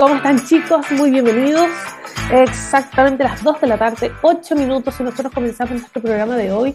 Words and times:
¿Cómo 0.00 0.14
están 0.14 0.42
chicos? 0.46 0.90
Muy 0.92 1.10
bienvenidos. 1.10 1.68
Exactamente 2.32 3.22
las 3.22 3.44
2 3.44 3.60
de 3.60 3.66
la 3.66 3.76
tarde, 3.76 4.10
8 4.22 4.56
minutos 4.56 4.98
y 4.98 5.02
nosotros 5.02 5.30
comenzamos 5.30 5.72
nuestro 5.72 6.00
programa 6.00 6.36
de 6.36 6.50
hoy 6.52 6.74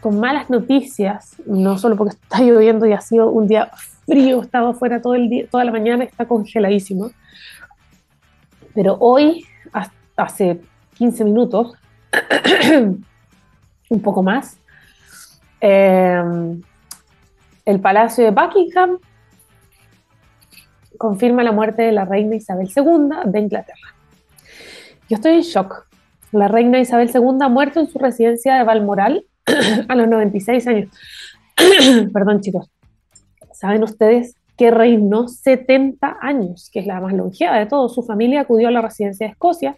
con 0.00 0.18
malas 0.18 0.48
noticias, 0.48 1.36
no 1.44 1.76
solo 1.76 1.96
porque 1.96 2.16
está 2.16 2.40
lloviendo 2.40 2.86
y 2.86 2.94
ha 2.94 3.00
sido 3.02 3.28
un 3.28 3.46
día 3.46 3.70
frío, 4.06 4.40
estaba 4.40 4.70
afuera 4.70 5.02
todo 5.02 5.14
el 5.14 5.28
día, 5.28 5.46
toda 5.50 5.66
la 5.66 5.70
mañana, 5.70 6.04
está 6.04 6.24
congeladísimo. 6.24 7.10
Pero 8.74 8.96
hoy, 9.00 9.44
hace 10.16 10.58
15 10.94 11.24
minutos, 11.24 11.74
un 13.90 14.00
poco 14.02 14.22
más, 14.22 14.56
eh, 15.60 16.22
el 17.66 17.80
Palacio 17.80 18.24
de 18.24 18.30
Buckingham 18.30 18.96
confirma 20.96 21.42
la 21.42 21.52
muerte 21.52 21.82
de 21.82 21.92
la 21.92 22.04
reina 22.04 22.36
Isabel 22.36 22.68
II 22.74 23.30
de 23.30 23.40
Inglaterra. 23.40 23.94
Yo 25.08 25.16
estoy 25.16 25.32
en 25.32 25.42
shock. 25.42 25.86
La 26.32 26.48
reina 26.48 26.80
Isabel 26.80 27.10
II 27.12 27.38
ha 27.40 27.48
muerto 27.48 27.80
en 27.80 27.88
su 27.88 27.98
residencia 27.98 28.56
de 28.56 28.64
Balmoral 28.64 29.24
a 29.88 29.94
los 29.94 30.08
96 30.08 30.66
años. 30.66 30.88
Perdón, 32.12 32.40
chicos. 32.40 32.68
¿Saben 33.52 33.82
ustedes 33.82 34.34
que 34.56 34.70
reinó 34.70 35.28
70 35.28 36.18
años, 36.20 36.70
que 36.72 36.80
es 36.80 36.86
la 36.86 37.00
más 37.00 37.12
longeva 37.12 37.58
de 37.58 37.66
todos? 37.66 37.94
Su 37.94 38.02
familia 38.02 38.42
acudió 38.42 38.68
a 38.68 38.70
la 38.70 38.82
residencia 38.82 39.26
de 39.26 39.32
Escocia 39.32 39.76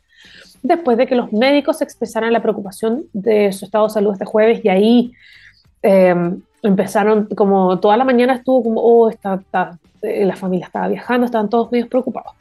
después 0.63 0.99
de 0.99 1.07
que 1.07 1.15
los 1.15 1.33
médicos 1.33 1.83
expresaran 1.83 2.33
la 2.33 2.43
preocupación 2.43 3.05
de 3.13 3.53
su 3.53 3.65
estado 3.65 3.87
de 3.87 3.93
salud 3.93 4.13
este 4.13 4.25
jueves 4.25 4.61
y 4.65 4.69
ahí 4.69 5.13
em, 5.83 6.41
empezaron, 6.63 7.27
como 7.37 7.79
toda 7.81 7.97
la 7.97 8.05
mañana 8.05 8.35
estuvo 8.35 8.63
como, 8.63 8.81
oh, 8.81 9.09
está, 9.11 9.41
eh, 10.03 10.25
la 10.25 10.37
familia 10.37 10.67
estaba 10.67 10.89
viajando, 10.89 11.27
estaban 11.27 11.49
todos 11.49 11.71
medio 11.71 11.89
preocupados. 11.89 12.33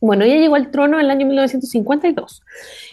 Bueno, 0.00 0.24
ella 0.24 0.36
llegó 0.36 0.54
al 0.54 0.70
trono 0.70 0.98
en 0.98 1.06
el 1.06 1.10
año 1.10 1.26
1952 1.26 2.42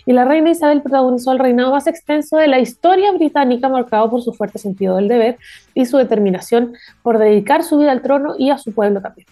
y 0.05 0.13
la 0.13 0.23
reina 0.23 0.50
Isabel 0.50 0.81
protagonizó 0.81 1.33
el 1.33 1.39
reinado 1.39 1.72
más 1.72 1.86
extenso 1.88 2.38
de 2.38 2.47
la 2.47 2.59
historia 2.59 3.11
británica, 3.11 3.67
marcado 3.67 4.09
por 4.09 4.22
su 4.22 4.31
fuerte 4.31 4.59
sentido 4.59 4.95
del 4.95 5.09
deber 5.09 5.38
y 5.73 5.86
su 5.86 5.97
determinación 5.97 6.73
por 7.03 7.17
dedicar 7.17 7.63
su 7.63 7.78
vida 7.80 7.91
al 7.91 8.02
trono 8.02 8.35
y 8.38 8.50
a 8.50 8.58
su 8.58 8.73
pueblo 8.73 9.02
también. 9.02 9.28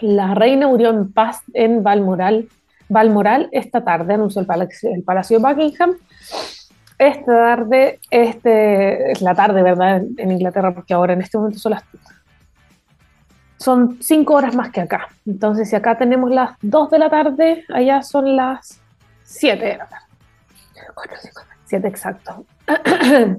La 0.00 0.34
reina 0.34 0.66
murió 0.66 0.90
en 0.90 1.12
paz 1.12 1.42
en 1.52 1.84
Balmoral, 1.84 2.48
Balmoral 2.88 3.48
esta 3.52 3.84
tarde, 3.84 4.14
anunció 4.14 4.40
el 4.40 4.46
Palacio, 4.46 4.90
el 4.92 5.04
Palacio 5.04 5.38
de 5.38 5.46
Buckingham. 5.46 5.94
Esta 6.98 7.32
tarde, 7.32 8.00
este, 8.10 9.10
es 9.10 9.20
la 9.20 9.34
tarde, 9.34 9.62
¿verdad? 9.62 10.02
En 10.16 10.30
Inglaterra, 10.30 10.72
porque 10.72 10.94
ahora 10.94 11.12
en 11.12 11.22
este 11.22 11.38
momento 11.38 11.58
son 11.58 11.72
las 11.72 11.84
son 13.58 13.98
cinco 14.02 14.34
horas 14.34 14.54
más 14.54 14.70
que 14.70 14.82
acá. 14.82 15.08
Entonces, 15.24 15.70
si 15.70 15.76
acá 15.76 15.96
tenemos 15.96 16.30
las 16.30 16.50
dos 16.60 16.90
de 16.90 16.98
la 16.98 17.08
tarde, 17.08 17.64
allá 17.72 18.02
son 18.02 18.36
las 18.36 18.80
siete 19.22 19.64
de 19.64 19.76
la 19.78 19.86
tarde. 19.86 20.04
Siete 21.64 21.88
exacto. 21.88 22.44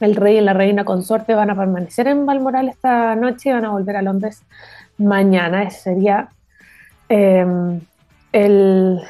El 0.00 0.16
rey 0.16 0.38
y 0.38 0.40
la 0.40 0.54
reina 0.54 0.84
consorte 0.84 1.34
van 1.34 1.50
a 1.50 1.56
permanecer 1.56 2.08
en 2.08 2.26
Balmoral 2.26 2.68
esta 2.68 3.14
noche 3.14 3.50
y 3.50 3.52
van 3.52 3.64
a 3.64 3.70
volver 3.70 3.96
a 3.96 4.02
Londres 4.02 4.42
mañana. 4.98 5.62
Ese 5.62 5.80
sería 5.80 6.28
em, 7.08 7.80
el 8.32 9.00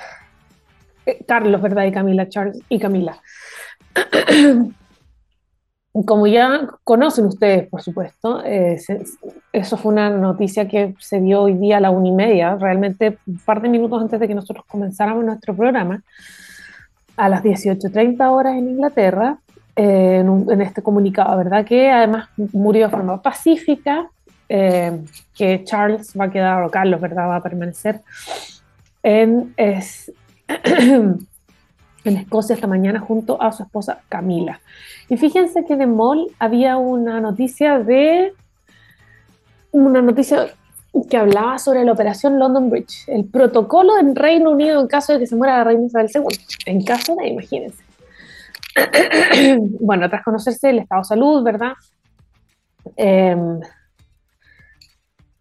eh, 1.07 1.25
Carlos, 1.27 1.63
¿verdad? 1.63 1.85
Y 1.85 1.93
Camila, 1.93 2.29
Charles 2.29 2.61
y 2.69 2.79
Camila. 2.79 3.19
como 6.07 6.27
ya 6.27 6.69
conocen 6.83 7.27
ustedes, 7.27 7.69
por 7.69 7.81
supuesto, 7.81 8.43
eh, 8.45 8.81
eso 9.53 9.77
fue 9.77 9.93
una 9.93 10.11
noticia 10.11 10.67
que 10.67 10.95
se 10.99 11.21
dio 11.21 11.43
hoy 11.43 11.55
día 11.55 11.77
a 11.77 11.81
la 11.81 11.91
una 11.91 12.09
y 12.09 12.13
media, 12.13 12.57
realmente 12.57 13.19
un 13.27 13.39
par 13.39 13.63
de 13.63 13.69
minutos 13.69 14.03
antes 14.03 14.19
de 14.19 14.27
que 14.27 14.35
nosotros 14.35 14.65
comenzáramos 14.67 15.25
nuestro 15.25 15.55
programa, 15.55 16.03
a 17.17 17.29
las 17.29 17.45
18.30 17.45 18.29
horas 18.29 18.57
en 18.57 18.71
Inglaterra, 18.71 19.39
eh, 19.77 20.19
en, 20.19 20.61
este 20.61 20.83
comunicado, 20.83 21.37
¿verdad? 21.37 21.65
Que 21.65 21.91
además 21.91 22.29
murió 22.53 22.87
de 22.87 22.91
forma 22.91 23.23
pacífica, 23.23 24.09
eh, 24.49 25.01
que 25.37 25.63
Charles 25.65 26.13
va 26.19 26.25
a 26.25 26.31
quedar, 26.31 26.63
o 26.65 26.71
Carlos, 26.71 27.01
¿verdad? 27.01 27.29
Va 27.29 27.37
a 27.37 27.43
permanecer 27.43 28.01
en... 29.03 29.55
Es, 29.57 30.13
en 32.05 32.17
Escocia 32.17 32.55
esta 32.55 32.67
mañana 32.67 33.01
junto 33.01 33.41
a 33.41 33.53
su 33.53 33.63
esposa 33.63 34.01
Camila. 34.09 34.61
Y 35.09 35.17
fíjense 35.17 35.65
que 35.65 35.77
de 35.77 35.87
Mall 35.87 36.29
había 36.39 36.77
una 36.77 37.21
noticia 37.21 37.79
de 37.79 38.33
una 39.73 40.01
noticia 40.01 40.47
que 41.11 41.17
hablaba 41.17 41.59
sobre 41.59 41.85
la 41.85 41.93
operación 41.93 42.39
London 42.39 42.71
Bridge, 42.71 43.09
el 43.09 43.25
protocolo 43.25 43.99
en 43.99 44.15
Reino 44.15 44.51
Unido 44.53 44.81
en 44.81 44.87
caso 44.87 45.13
de 45.13 45.19
que 45.19 45.27
se 45.27 45.35
muera 45.35 45.59
la 45.59 45.65
reina 45.65 45.87
Isabel 45.87 46.11
II. 46.15 46.39
En 46.67 46.85
caso 46.85 47.17
de, 47.17 47.29
imagínense. 47.29 47.83
bueno, 49.81 50.09
tras 50.09 50.23
conocerse 50.23 50.71
el 50.71 50.79
estado 50.79 51.03
de 51.03 51.07
salud, 51.07 51.43
¿verdad? 51.43 51.73
Em, 52.97 53.61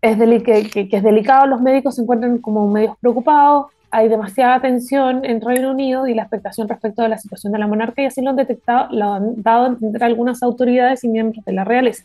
es 0.02 0.18
es 0.20 1.04
delicado, 1.04 1.48
los 1.48 1.62
médicos 1.62 1.96
se 1.96 2.02
encuentran 2.02 2.40
como 2.40 2.68
medios 2.68 2.98
preocupados, 3.00 3.68
hay 3.94 4.10
demasiada 4.10 4.60
tensión 4.60 5.24
en 5.24 5.40
Reino 5.40 5.70
Unido 5.70 6.08
y 6.08 6.16
la 6.16 6.24
expectación 6.24 6.68
respecto 6.68 7.04
de 7.04 7.10
la 7.10 7.20
situación 7.20 7.54
de 7.54 7.60
la 7.60 7.68
monarca 7.68 8.02
y 8.02 8.06
así 8.06 8.24
lo 8.24 8.32
han 8.32 8.36
detectado, 8.36 8.88
lo 8.92 9.14
han 9.14 9.44
dado 9.44 9.66
a 9.66 9.68
entender 9.68 10.04
algunas 10.04 10.42
autoridades 10.42 11.04
y 11.04 11.10
miembros 11.10 11.46
de 11.46 11.54
la 11.54 11.64
realeza. 11.64 12.04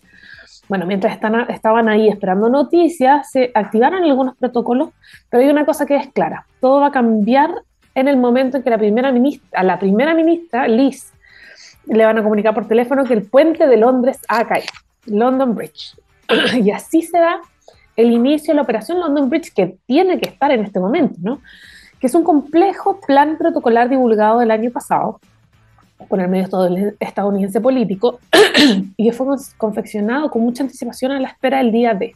Bueno, 0.68 0.84
mientras 0.84 1.14
están, 1.14 1.50
estaban 1.50 1.88
ahí 1.88 2.10
esperando 2.10 2.50
noticias, 2.50 3.30
se 3.30 3.50
activaron 3.54 4.04
algunos 4.04 4.36
protocolos, 4.36 4.90
pero 5.30 5.42
hay 5.42 5.48
una 5.48 5.64
cosa 5.64 5.86
que 5.86 5.96
es 5.96 6.08
clara, 6.08 6.44
todo 6.60 6.82
va 6.82 6.88
a 6.88 6.92
cambiar 6.92 7.50
en 7.94 8.06
el 8.06 8.18
momento 8.18 8.58
en 8.58 8.62
que 8.62 8.68
la 8.68 8.76
primera 8.76 9.10
ministra, 9.10 9.58
a 9.58 9.62
la 9.62 9.78
primera 9.78 10.12
ministra, 10.12 10.68
Liz, 10.68 11.10
le 11.86 12.04
van 12.04 12.18
a 12.18 12.22
comunicar 12.22 12.52
por 12.52 12.68
teléfono 12.68 13.04
que 13.04 13.14
el 13.14 13.22
puente 13.22 13.66
de 13.66 13.78
Londres 13.78 14.18
ha 14.28 14.46
caído, 14.46 14.68
London 15.06 15.54
Bridge. 15.54 15.96
y 16.62 16.70
así 16.70 17.00
se 17.00 17.18
da 17.18 17.40
el 17.96 18.10
inicio 18.10 18.52
de 18.52 18.56
la 18.56 18.62
operación 18.62 19.00
London 19.00 19.30
Bridge, 19.30 19.54
que 19.54 19.78
tiene 19.86 20.20
que 20.20 20.28
estar 20.28 20.50
en 20.50 20.64
este 20.64 20.78
momento, 20.78 21.16
¿no? 21.22 21.40
Que 22.00 22.06
es 22.06 22.14
un 22.14 22.24
complejo 22.24 23.00
plan 23.00 23.36
protocolar 23.36 23.88
divulgado 23.88 24.40
el 24.40 24.50
año 24.50 24.70
pasado 24.70 25.20
por 26.08 26.20
el 26.20 26.28
medio 26.28 26.46
estadounidense 27.00 27.60
político 27.60 28.20
y 28.96 29.04
que 29.04 29.12
fue 29.12 29.36
confeccionado 29.56 30.30
con 30.30 30.42
mucha 30.42 30.62
anticipación 30.62 31.12
a 31.12 31.20
la 31.20 31.28
espera 31.28 31.58
del 31.58 31.72
día 31.72 31.94
D, 31.94 32.14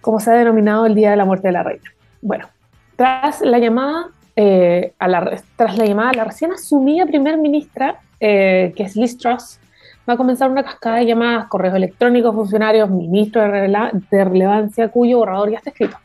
como 0.00 0.20
se 0.20 0.30
ha 0.30 0.34
denominado 0.34 0.86
el 0.86 0.94
día 0.94 1.10
de 1.10 1.16
la 1.16 1.24
muerte 1.24 1.48
de 1.48 1.52
la 1.52 1.62
reina. 1.62 1.90
Bueno, 2.22 2.48
tras 2.96 3.40
la 3.40 3.58
llamada, 3.58 4.08
eh, 4.36 4.92
a 4.98 5.08
la, 5.08 5.42
tras 5.56 5.76
la 5.76 5.86
llamada 5.86 6.12
la 6.12 6.24
recién 6.24 6.52
asumida 6.52 7.06
primer 7.06 7.38
ministra, 7.38 8.00
eh, 8.20 8.72
que 8.76 8.84
es 8.84 8.94
Liz 8.94 9.18
Truss, 9.18 9.58
va 10.08 10.14
a 10.14 10.16
comenzar 10.16 10.50
una 10.50 10.64
cascada 10.64 10.96
de 10.96 11.06
llamadas, 11.06 11.48
correos 11.48 11.74
electrónicos, 11.74 12.34
funcionarios, 12.34 12.88
ministros 12.88 13.52
de, 13.52 14.02
de 14.10 14.24
relevancia 14.24 14.88
cuyo 14.88 15.18
borrador 15.18 15.50
ya 15.50 15.58
está 15.58 15.70
escrito. 15.70 15.98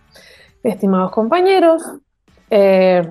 Estimados 0.63 1.11
compañeros, 1.11 1.83
eh, 2.56 3.02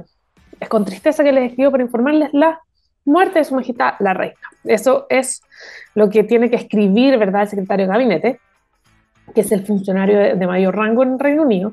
es 0.60 0.68
con 0.68 0.84
tristeza 0.84 1.24
que 1.24 1.32
les 1.32 1.50
escribo 1.50 1.72
para 1.72 1.82
informarles 1.82 2.32
la 2.32 2.60
muerte 3.04 3.40
de 3.40 3.44
su 3.44 3.56
majestad, 3.56 3.94
la 3.98 4.14
reina. 4.14 4.36
Eso 4.62 5.06
es 5.10 5.42
lo 5.94 6.08
que 6.08 6.22
tiene 6.22 6.48
que 6.48 6.54
escribir, 6.54 7.18
¿verdad?, 7.18 7.42
el 7.42 7.48
secretario 7.48 7.86
de 7.86 7.92
gabinete, 7.92 8.40
que 9.34 9.40
es 9.40 9.50
el 9.50 9.66
funcionario 9.66 10.36
de, 10.36 10.46
mayor 10.46 10.76
rango 10.76 11.02
en 11.02 11.14
el 11.14 11.18
Reino 11.18 11.42
Unido, 11.42 11.72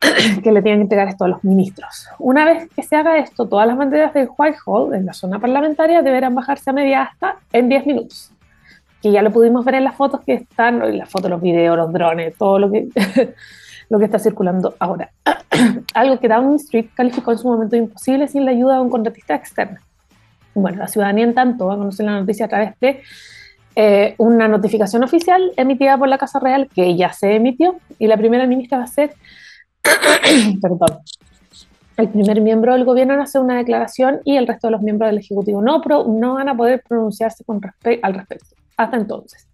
que 0.42 0.52
le 0.52 0.60
tienen 0.60 0.80
que 0.80 0.82
entregar 0.82 1.08
esto 1.08 1.24
a 1.24 1.28
los 1.28 1.42
ministros. 1.42 2.06
Una 2.18 2.44
vez 2.44 2.68
que 2.76 2.82
se 2.82 2.96
haga 2.96 3.16
esto, 3.16 3.48
todas 3.48 3.66
las 3.66 3.78
banderas 3.78 4.12
del 4.12 4.28
Whitehall, 4.36 4.92
en 4.94 5.06
la 5.06 5.14
zona 5.14 5.38
parlamentaria, 5.38 6.02
deberán 6.02 6.34
bajarse 6.34 6.68
a 6.68 6.74
media 6.74 7.02
asta 7.04 7.36
en 7.50 7.70
10 7.70 7.86
minutos. 7.86 8.30
Que 9.00 9.10
ya 9.10 9.22
lo 9.22 9.32
pudimos 9.32 9.64
ver 9.64 9.76
en 9.76 9.84
las 9.84 9.94
fotos 9.94 10.20
que 10.26 10.34
están, 10.34 10.98
las 10.98 11.08
fotos, 11.08 11.30
los 11.30 11.40
videos, 11.40 11.78
los 11.78 11.90
drones, 11.94 12.36
todo 12.36 12.58
lo 12.58 12.70
que 12.70 12.88
lo 13.88 13.98
que 13.98 14.04
está 14.04 14.18
circulando 14.18 14.74
ahora. 14.78 15.10
Algo 15.94 16.18
que 16.18 16.28
Downing 16.28 16.56
Street 16.56 16.90
calificó 16.94 17.32
en 17.32 17.38
su 17.38 17.48
momento 17.48 17.76
de 17.76 17.82
imposible 17.82 18.28
sin 18.28 18.44
la 18.44 18.50
ayuda 18.50 18.74
de 18.74 18.80
un 18.80 18.90
contratista 18.90 19.34
externo. 19.34 19.78
Bueno, 20.54 20.78
la 20.78 20.88
ciudadanía 20.88 21.24
en 21.24 21.34
tanto 21.34 21.66
va 21.66 21.74
a 21.74 21.78
conocer 21.78 22.06
la 22.06 22.20
noticia 22.20 22.46
a 22.46 22.48
través 22.48 22.78
de 22.80 23.02
eh, 23.76 24.14
una 24.18 24.48
notificación 24.48 25.04
oficial 25.04 25.52
emitida 25.56 25.96
por 25.96 26.08
la 26.08 26.18
Casa 26.18 26.40
Real 26.40 26.68
que 26.74 26.96
ya 26.96 27.12
se 27.12 27.36
emitió 27.36 27.76
y 27.98 28.08
la 28.08 28.16
primera 28.16 28.46
ministra 28.46 28.78
va 28.78 28.84
a 28.84 28.88
ser, 28.88 29.14
perdón, 30.60 30.98
el 31.96 32.08
primer 32.08 32.40
miembro 32.40 32.74
del 32.74 32.84
gobierno 32.84 33.14
en 33.14 33.20
hacer 33.20 33.40
una 33.40 33.56
declaración 33.56 34.20
y 34.24 34.36
el 34.36 34.46
resto 34.46 34.68
de 34.68 34.72
los 34.72 34.82
miembros 34.82 35.10
del 35.10 35.18
Ejecutivo 35.18 35.60
no, 35.62 35.82
no 36.06 36.34
van 36.34 36.48
a 36.48 36.56
poder 36.56 36.82
pronunciarse 36.88 37.44
con 37.44 37.60
al 38.02 38.14
respecto. 38.14 38.56
Hasta 38.76 38.96
entonces. 38.96 39.48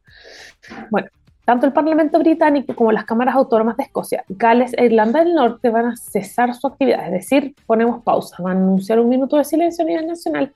Bueno, 0.91 1.09
tanto 1.45 1.67
el 1.67 1.73
Parlamento 1.73 2.19
británico 2.19 2.75
como 2.75 2.93
las 2.93 3.05
cámaras 3.05 3.35
autónomas 3.35 3.77
de 3.77 3.85
Escocia, 3.85 4.25
Gales 4.29 4.73
e 4.77 4.87
Irlanda 4.87 5.23
del 5.23 5.35
Norte 5.35 5.71
van 5.71 5.87
a 5.87 5.97
cesar 5.97 6.55
su 6.55 6.67
actividad, 6.67 7.07
es 7.07 7.13
decir, 7.13 7.55
ponemos 7.67 8.03
pausa, 8.03 8.43
van 8.43 8.57
a 8.57 8.61
anunciar 8.61 8.99
un 9.01 9.09
minuto 9.09 9.37
de 9.37 9.45
silencio 9.45 9.85
a 9.85 9.89
nivel 9.89 10.07
nacional 10.07 10.53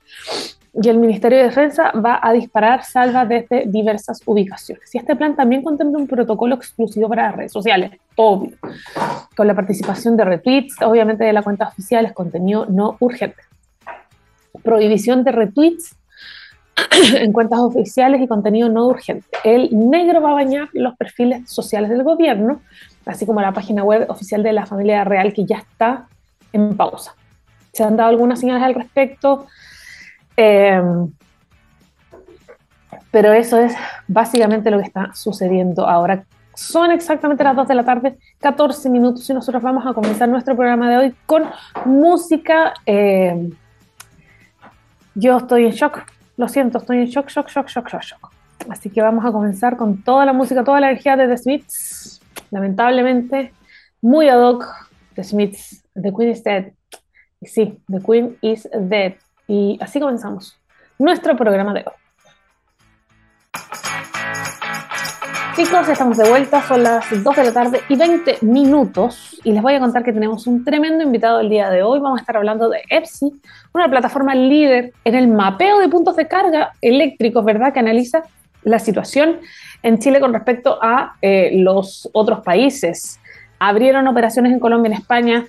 y 0.80 0.88
el 0.88 0.98
Ministerio 0.98 1.38
de 1.38 1.44
Defensa 1.44 1.90
va 1.92 2.20
a 2.22 2.32
disparar 2.32 2.84
salvas 2.84 3.28
desde 3.28 3.64
diversas 3.66 4.20
ubicaciones. 4.26 4.94
Y 4.94 4.98
este 4.98 5.16
plan 5.16 5.34
también 5.34 5.62
contempla 5.62 5.98
un 5.98 6.06
protocolo 6.06 6.54
exclusivo 6.54 7.08
para 7.08 7.28
las 7.28 7.36
redes 7.36 7.52
sociales, 7.52 7.92
obvio, 8.16 8.56
con 9.36 9.46
la 9.46 9.54
participación 9.54 10.16
de 10.16 10.24
retweets, 10.24 10.76
obviamente 10.82 11.24
de 11.24 11.32
la 11.32 11.42
cuenta 11.42 11.68
oficial, 11.68 12.06
es 12.06 12.12
contenido 12.12 12.66
no 12.66 12.96
urgente. 13.00 13.42
Prohibición 14.62 15.24
de 15.24 15.32
retweets 15.32 15.96
en 17.14 17.32
cuentas 17.32 17.58
oficiales 17.60 18.20
y 18.20 18.26
contenido 18.26 18.68
no 18.68 18.86
urgente. 18.86 19.26
El 19.44 19.68
negro 19.72 20.20
va 20.20 20.30
a 20.30 20.34
bañar 20.34 20.68
los 20.72 20.96
perfiles 20.96 21.50
sociales 21.50 21.90
del 21.90 22.02
gobierno, 22.02 22.60
así 23.06 23.26
como 23.26 23.40
la 23.40 23.52
página 23.52 23.84
web 23.84 24.06
oficial 24.08 24.42
de 24.42 24.52
la 24.52 24.66
familia 24.66 25.04
real 25.04 25.32
que 25.32 25.44
ya 25.44 25.58
está 25.58 26.06
en 26.52 26.76
pausa. 26.76 27.14
Se 27.72 27.84
han 27.84 27.96
dado 27.96 28.10
algunas 28.10 28.40
señales 28.40 28.62
al 28.62 28.74
respecto 28.74 29.46
Em, 30.40 31.10
pero 33.10 33.32
eso 33.32 33.58
es 33.58 33.74
básicamente 34.06 34.70
lo 34.70 34.78
que 34.78 34.84
está 34.84 35.12
sucediendo 35.12 35.88
ahora. 35.88 36.24
Son 36.54 36.92
exactamente 36.92 37.42
las 37.42 37.56
2 37.56 37.66
de 37.66 37.74
la 37.74 37.84
tarde, 37.84 38.18
14 38.40 38.88
minutos, 38.88 39.28
y 39.28 39.34
nosotros 39.34 39.60
vamos 39.60 39.84
a 39.84 39.94
comenzar 39.94 40.28
nuestro 40.28 40.54
programa 40.54 40.88
de 40.90 40.96
hoy 40.96 41.14
con 41.26 41.42
música. 41.84 42.72
Em, 42.86 43.50
yo 45.16 45.38
estoy 45.38 45.64
en 45.64 45.72
shock, 45.72 46.06
lo 46.38 46.48
siento, 46.48 46.78
estoy 46.78 46.98
en 46.98 47.06
shock, 47.06 47.28
shock, 47.28 47.48
shock, 47.48 47.68
shock, 47.68 47.88
shock, 47.88 48.02
shock. 48.02 48.32
Así 48.70 48.90
que 48.90 49.02
vamos 49.02 49.24
a 49.24 49.32
comenzar 49.32 49.76
con 49.76 50.02
toda 50.02 50.24
la 50.24 50.32
música, 50.32 50.62
toda 50.62 50.80
la 50.80 50.90
energía 50.90 51.16
de 51.16 51.26
The 51.26 51.36
Smiths. 51.36 52.20
Lamentablemente, 52.50 53.52
muy 54.00 54.28
ad 54.28 54.40
hoc, 54.40 54.64
The 55.14 55.24
Smiths, 55.24 55.84
The 56.00 56.12
Queen 56.12 56.30
is 56.30 56.44
Dead. 56.44 56.72
Sí, 57.42 57.80
The 57.88 58.00
Queen 58.00 58.38
is 58.40 58.68
Dead. 58.72 59.14
Y 59.48 59.78
así 59.80 59.98
comenzamos 59.98 60.56
nuestro 60.98 61.36
programa 61.36 61.74
de 61.74 61.80
hoy. 61.80 61.92
Chicos, 65.58 65.88
estamos 65.88 66.16
de 66.16 66.28
vuelta, 66.28 66.62
son 66.62 66.84
las 66.84 67.04
2 67.10 67.34
de 67.34 67.42
la 67.42 67.52
tarde 67.52 67.80
y 67.88 67.96
20 67.96 68.38
minutos 68.42 69.40
y 69.42 69.50
les 69.50 69.60
voy 69.60 69.74
a 69.74 69.80
contar 69.80 70.04
que 70.04 70.12
tenemos 70.12 70.46
un 70.46 70.64
tremendo 70.64 71.02
invitado 71.02 71.40
el 71.40 71.48
día 71.48 71.68
de 71.68 71.82
hoy. 71.82 71.98
Vamos 71.98 72.20
a 72.20 72.20
estar 72.20 72.36
hablando 72.36 72.68
de 72.68 72.80
EPSI, 72.88 73.32
una 73.74 73.88
plataforma 73.90 74.36
líder 74.36 74.92
en 75.04 75.16
el 75.16 75.26
mapeo 75.26 75.80
de 75.80 75.88
puntos 75.88 76.14
de 76.14 76.28
carga 76.28 76.74
eléctricos, 76.80 77.44
¿verdad? 77.44 77.72
Que 77.72 77.80
analiza 77.80 78.22
la 78.62 78.78
situación 78.78 79.38
en 79.82 79.98
Chile 79.98 80.20
con 80.20 80.32
respecto 80.32 80.78
a 80.80 81.16
eh, 81.22 81.50
los 81.54 82.08
otros 82.12 82.38
países. 82.44 83.18
Abrieron 83.58 84.06
operaciones 84.06 84.52
en 84.52 84.60
Colombia, 84.60 84.92
en 84.92 84.96
España, 84.96 85.44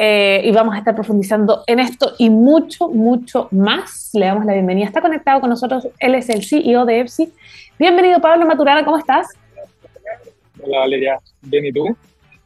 eh, 0.00 0.40
y 0.44 0.52
vamos 0.52 0.76
a 0.76 0.78
estar 0.78 0.94
profundizando 0.94 1.64
en 1.66 1.80
esto 1.80 2.12
y 2.16 2.30
mucho, 2.30 2.90
mucho 2.90 3.48
más. 3.50 4.10
Le 4.12 4.26
damos 4.26 4.44
la 4.44 4.52
bienvenida. 4.52 4.86
Está 4.86 5.00
conectado 5.00 5.40
con 5.40 5.50
nosotros, 5.50 5.88
él 5.98 6.14
es 6.14 6.28
el 6.28 6.44
CEO 6.44 6.84
de 6.84 7.00
EPSI. 7.00 7.32
Bienvenido, 7.76 8.20
Pablo 8.20 8.46
Maturana, 8.46 8.84
¿cómo 8.84 8.98
estás? 8.98 9.26
Hola, 10.62 10.78
Valeria. 10.80 11.18
Bien, 11.42 11.66
¿y 11.66 11.72
tú? 11.72 11.96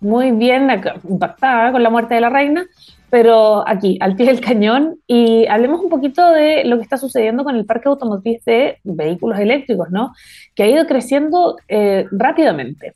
Muy 0.00 0.32
bien, 0.32 0.69
impactada 1.09 1.70
con 1.70 1.82
la 1.82 1.91
muerte 1.91 2.14
de 2.14 2.20
la 2.20 2.29
reina, 2.29 2.67
pero 3.09 3.62
aquí, 3.69 3.99
al 4.00 4.17
pie 4.17 4.26
del 4.26 4.41
cañón, 4.41 4.97
y 5.06 5.47
hablemos 5.47 5.81
un 5.81 5.88
poquito 5.88 6.31
de 6.31 6.64
lo 6.64 6.76
que 6.76 6.82
está 6.82 6.97
sucediendo 6.97 7.44
con 7.44 7.55
el 7.55 7.67
parque 7.67 7.88
automotriz 7.88 8.44
de 8.44 8.79
vehículos 8.82 9.38
eléctricos, 9.38 9.91
¿no? 9.91 10.12
Que 10.55 10.64
ha 10.64 10.69
ido 10.69 10.87
creciendo 10.87 11.56
eh, 11.69 12.06
rápidamente. 12.11 12.94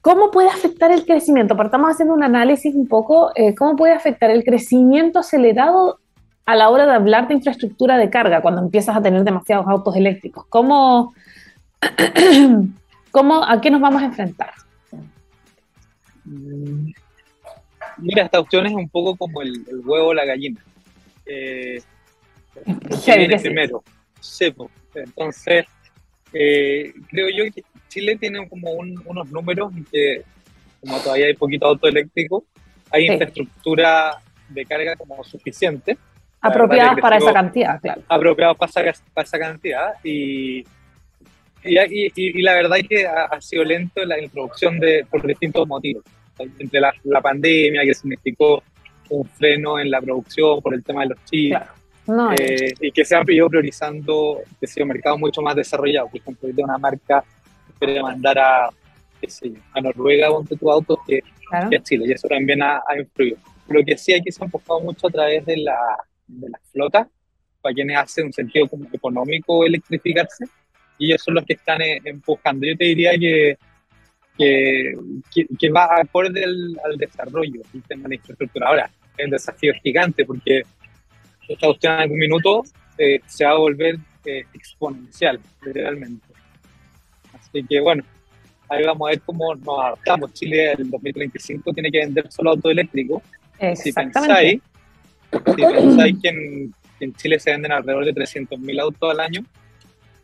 ¿Cómo 0.00 0.30
puede 0.30 0.48
afectar 0.48 0.92
el 0.92 1.04
crecimiento? 1.04 1.56
Partamos 1.56 1.90
haciendo 1.90 2.14
un 2.14 2.22
análisis 2.22 2.74
un 2.74 2.86
poco, 2.86 3.32
eh, 3.34 3.54
¿cómo 3.54 3.76
puede 3.76 3.92
afectar 3.92 4.30
el 4.30 4.44
crecimiento 4.44 5.18
acelerado 5.18 5.98
a 6.46 6.56
la 6.56 6.70
hora 6.70 6.86
de 6.86 6.92
hablar 6.92 7.28
de 7.28 7.34
infraestructura 7.34 7.98
de 7.98 8.10
carga 8.10 8.42
cuando 8.42 8.62
empiezas 8.62 8.96
a 8.96 9.02
tener 9.02 9.24
demasiados 9.24 9.66
autos 9.68 9.96
eléctricos? 9.96 10.46
¿Cómo, 10.48 11.12
cómo 13.10 13.44
a 13.44 13.60
qué 13.60 13.70
nos 13.70 13.80
vamos 13.80 14.02
a 14.02 14.06
enfrentar? 14.06 14.52
Mm, 16.24 16.92
mira, 17.98 18.24
esta 18.24 18.40
opción 18.40 18.66
es 18.66 18.72
un 18.72 18.88
poco 18.88 19.16
como 19.16 19.42
el, 19.42 19.64
huevo 19.84 20.08
o 20.08 20.14
la 20.14 20.24
gallina. 20.24 20.60
Eh, 21.26 21.80
primero? 23.42 23.82
Sepo. 24.20 24.70
Entonces, 24.94 25.66
eh, 26.32 26.92
creo 27.08 27.28
yo 27.28 27.52
que 27.52 27.62
Chile 27.88 28.16
tiene 28.16 28.48
como 28.48 28.72
unos 28.72 29.30
números 29.30 29.72
que, 29.90 30.22
como 30.80 30.98
todavía 30.98 31.26
hay 31.26 31.34
poquito 31.34 31.66
auto 31.66 31.88
eléctrico, 31.88 32.44
hay 32.90 33.06
infraestructura 33.06 34.20
de 34.48 34.64
carga 34.64 34.96
como 34.96 35.22
suficiente. 35.24 35.96
Apropiadas 36.40 36.98
para 37.00 37.18
esa 37.18 37.32
cantidad, 37.32 37.80
claro. 37.80 38.02
Apropiadas 38.08 38.56
para, 38.56 38.90
esa 39.22 39.38
cantidad 39.38 39.94
y, 40.02 40.64
y, 41.64 42.42
la 42.42 42.54
verdad 42.54 42.78
es 42.78 42.88
que 42.88 43.06
ha, 43.06 43.40
sido 43.40 43.64
lento 43.64 44.04
la 44.04 44.20
introducción 44.20 44.78
de, 44.78 45.06
por 45.10 45.26
distintos 45.26 45.66
motivos. 45.66 46.04
Entre 46.38 46.80
la, 46.80 46.92
la, 47.04 47.20
pandemia, 47.20 47.82
que 47.84 47.92
significó 47.92 48.62
un 49.10 49.26
freno 49.26 49.78
en 49.78 49.90
la 49.90 50.00
producción 50.00 50.62
por 50.62 50.72
el 50.72 50.82
tema 50.82 51.02
de 51.02 51.08
los 51.08 51.24
chips, 51.24 51.60
eh, 52.40 52.72
y 52.80 52.90
que 52.90 53.04
se 53.04 53.14
han 53.14 53.24
ido 53.28 53.48
priorizando 53.48 54.40
que 54.58 54.66
sea 54.66 54.84
mercados 54.86 55.20
mucho 55.20 55.42
más 55.42 55.54
desarrollados. 55.54 56.10
Por 56.10 56.20
ejemplo, 56.20 56.48
de 56.50 56.62
una 56.62 56.78
marca 56.78 57.22
quiere 57.78 58.02
mandar 58.02 58.38
a, 58.38 58.66
a 58.66 59.80
Noruega 59.80 60.28
con 60.28 60.46
tu 60.46 60.70
auto 60.70 60.98
que, 61.06 61.20
a 61.52 61.68
Chile, 61.82 62.06
y 62.08 62.12
eso 62.12 62.28
también 62.28 62.62
ha, 62.62 62.82
influido. 62.98 63.36
Lo 63.68 63.84
que 63.84 63.96
sí 63.96 64.12
aquí 64.12 64.32
se 64.32 64.42
ha 64.42 64.46
enfocado 64.46 64.80
mucho 64.80 65.08
a 65.08 65.10
través 65.10 65.44
de 65.46 65.58
la, 65.58 65.78
de 66.26 66.48
la 66.48 66.58
flota, 66.72 67.08
para 67.60 67.74
quienes 67.74 67.96
hace 67.96 68.22
un 68.22 68.32
sentido 68.32 68.66
como 68.68 68.86
económico 68.92 69.64
electrificarse, 69.64 70.46
y 71.00 71.06
ellos 71.06 71.22
son 71.22 71.34
los 71.34 71.44
que 71.44 71.54
están 71.54 71.82
eh, 71.82 72.00
empujando. 72.04 72.64
Yo 72.64 72.76
te 72.76 72.84
diría 72.84 73.18
que, 73.18 73.58
que, 74.38 74.94
que, 75.58 75.70
va 75.70 75.88
acorde 76.00 76.44
al, 76.44 76.78
al 76.84 76.96
desarrollo 76.96 77.62
del 77.72 77.82
tema 77.82 78.04
de 78.04 78.08
la 78.10 78.14
infraestructura. 78.14 78.68
Ahora, 78.68 78.90
es 79.16 79.24
un 79.24 79.30
desafío 79.30 79.72
gigante 79.82 80.24
porque 80.24 80.62
esta 81.48 81.66
cuestión 81.66 81.94
en 81.94 82.00
algún 82.00 82.18
minuto 82.18 82.62
eh, 82.98 83.20
se 83.26 83.44
va 83.44 83.52
a 83.52 83.56
volver 83.56 83.98
eh, 84.24 84.44
exponencial, 84.54 85.40
literalmente. 85.64 86.26
Así 87.32 87.64
que 87.66 87.80
bueno, 87.80 88.04
ahí 88.68 88.84
vamos 88.84 89.08
a 89.08 89.10
ver 89.10 89.20
cómo 89.22 89.54
nos 89.54 89.78
adaptamos. 89.78 90.32
Chile 90.34 90.72
en 90.72 90.82
el 90.82 90.90
2035 90.90 91.72
tiene 91.72 91.90
que 91.90 91.98
vender 91.98 92.30
solo 92.30 92.50
auto 92.50 92.70
eléctrico. 92.70 93.22
Si 93.74 93.92
pensáis, 93.92 94.60
si 95.32 95.62
pensáis 95.62 96.16
que 96.22 96.28
en, 97.00 97.14
Chile 97.14 97.40
se 97.40 97.50
venden 97.50 97.72
alrededor 97.72 98.04
de 98.04 98.14
300.000 98.14 98.80
autos 98.80 99.10
al 99.10 99.20
año, 99.20 99.44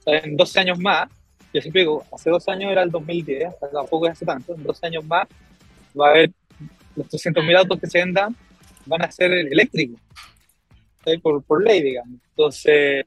en 0.06 0.36
12 0.36 0.60
años 0.60 0.78
más, 0.78 1.08
yo 1.52 1.60
siempre 1.60 1.82
digo, 1.82 2.04
hace 2.12 2.30
dos 2.30 2.48
años 2.48 2.70
era 2.70 2.82
el 2.82 2.90
2010, 2.90 3.54
tampoco 3.72 4.06
es 4.06 4.12
hace 4.12 4.26
tanto, 4.26 4.54
en 4.54 4.62
12 4.62 4.86
años 4.86 5.04
más 5.04 5.26
va 5.98 6.08
a 6.08 6.10
haber 6.10 6.30
los 6.94 7.08
300.000 7.08 7.58
autos 7.58 7.80
que 7.80 7.86
se 7.86 7.98
vendan 7.98 8.34
van 8.86 9.02
a 9.02 9.10
ser 9.10 9.32
eléctricos, 9.32 10.00
por, 11.22 11.42
por 11.42 11.62
ley, 11.62 11.82
digamos. 11.82 12.20
Entonces, 12.30 13.04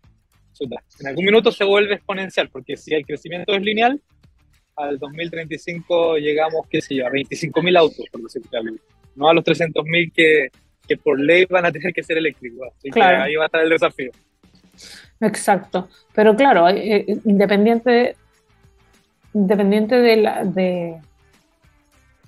en 0.60 1.08
algún 1.08 1.26
minuto 1.26 1.52
se 1.52 1.64
vuelve 1.64 1.96
exponencial, 1.96 2.50
porque 2.50 2.76
si 2.76 2.94
el 2.94 3.06
crecimiento 3.06 3.54
es 3.54 3.62
lineal, 3.62 4.02
al 4.76 4.98
2035 4.98 6.18
llegamos, 6.18 6.68
qué 6.70 6.82
sé 6.82 6.96
yo, 6.96 7.08
a 7.08 7.10
25.000 7.10 7.78
autos, 7.78 8.06
por 8.12 8.22
decirlo 8.22 8.50
no 9.16 9.30
a 9.30 9.34
los 9.34 9.44
300.000 9.44 10.14
que, 10.14 10.50
que 10.88 10.98
por 10.98 11.20
ley 11.20 11.46
van 11.46 11.66
a 11.66 11.72
tener 11.72 11.94
que 11.94 12.04
ser 12.04 12.18
eléctricos. 12.18 12.70
Así 12.78 12.90
que 12.90 13.02
ahí 13.02 13.36
va 13.36 13.44
a 13.44 13.46
estar 13.48 13.62
el 13.62 13.70
desafío. 13.70 14.12
Exacto, 15.22 15.90
pero 16.14 16.36
claro, 16.36 16.68
eh, 16.70 17.06
eh, 17.08 17.20
independiente, 17.26 18.16
independiente 19.34 19.96
de, 19.96 21.02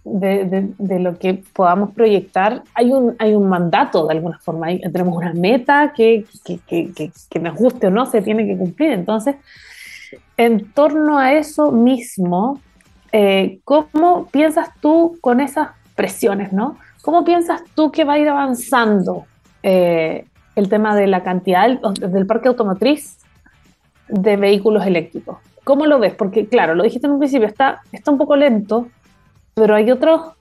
de, 0.03 0.73
de, 0.77 0.99
lo 0.99 1.17
que 1.17 1.41
podamos 1.53 1.93
proyectar, 1.93 2.63
hay 2.73 2.91
un, 2.91 3.15
hay 3.19 3.33
un 3.33 3.47
mandato 3.47 4.07
de 4.07 4.15
alguna 4.15 4.39
forma, 4.39 4.67
tenemos 4.67 5.15
una 5.15 5.33
meta 5.33 5.93
que, 5.95 6.25
que, 6.43 6.59
que, 6.67 7.11
que, 7.29 7.39
nos 7.39 7.55
guste 7.55 7.87
o 7.87 7.91
no, 7.91 8.05
se 8.05 8.21
tiene 8.21 8.45
que 8.45 8.57
cumplir. 8.57 8.91
Entonces, 8.91 9.35
en 10.35 10.71
torno 10.73 11.17
a 11.17 11.33
eso 11.33 11.71
mismo, 11.71 12.59
eh, 13.11 13.59
¿cómo 13.63 14.27
piensas 14.27 14.69
tú 14.81 15.17
con 15.21 15.39
esas 15.39 15.69
presiones, 15.95 16.51
no? 16.51 16.77
¿Cómo 17.03 17.23
piensas 17.23 17.61
tú 17.75 17.91
que 17.91 18.03
va 18.03 18.13
a 18.13 18.19
ir 18.19 18.27
avanzando 18.27 19.25
el 20.55 20.69
tema 20.69 20.95
de 20.95 21.07
la 21.07 21.23
cantidad 21.23 21.67
del, 21.67 21.79
del 22.11 22.25
parque 22.25 22.47
automotriz 22.47 23.17
de 24.07 24.37
vehículos 24.37 24.85
eléctricos? 24.85 25.37
¿Cómo 25.63 25.85
lo 25.85 25.99
ves? 25.99 26.13
Porque, 26.13 26.47
claro, 26.47 26.75
lo 26.75 26.83
dijiste 26.83 27.07
en 27.07 27.13
un 27.13 27.19
principio, 27.19 27.47
está, 27.47 27.81
está 27.91 28.11
un 28.11 28.17
poco 28.17 28.35
lento, 28.35 28.89
pero 29.53 29.75
hay 29.75 29.91
otros 29.91 30.33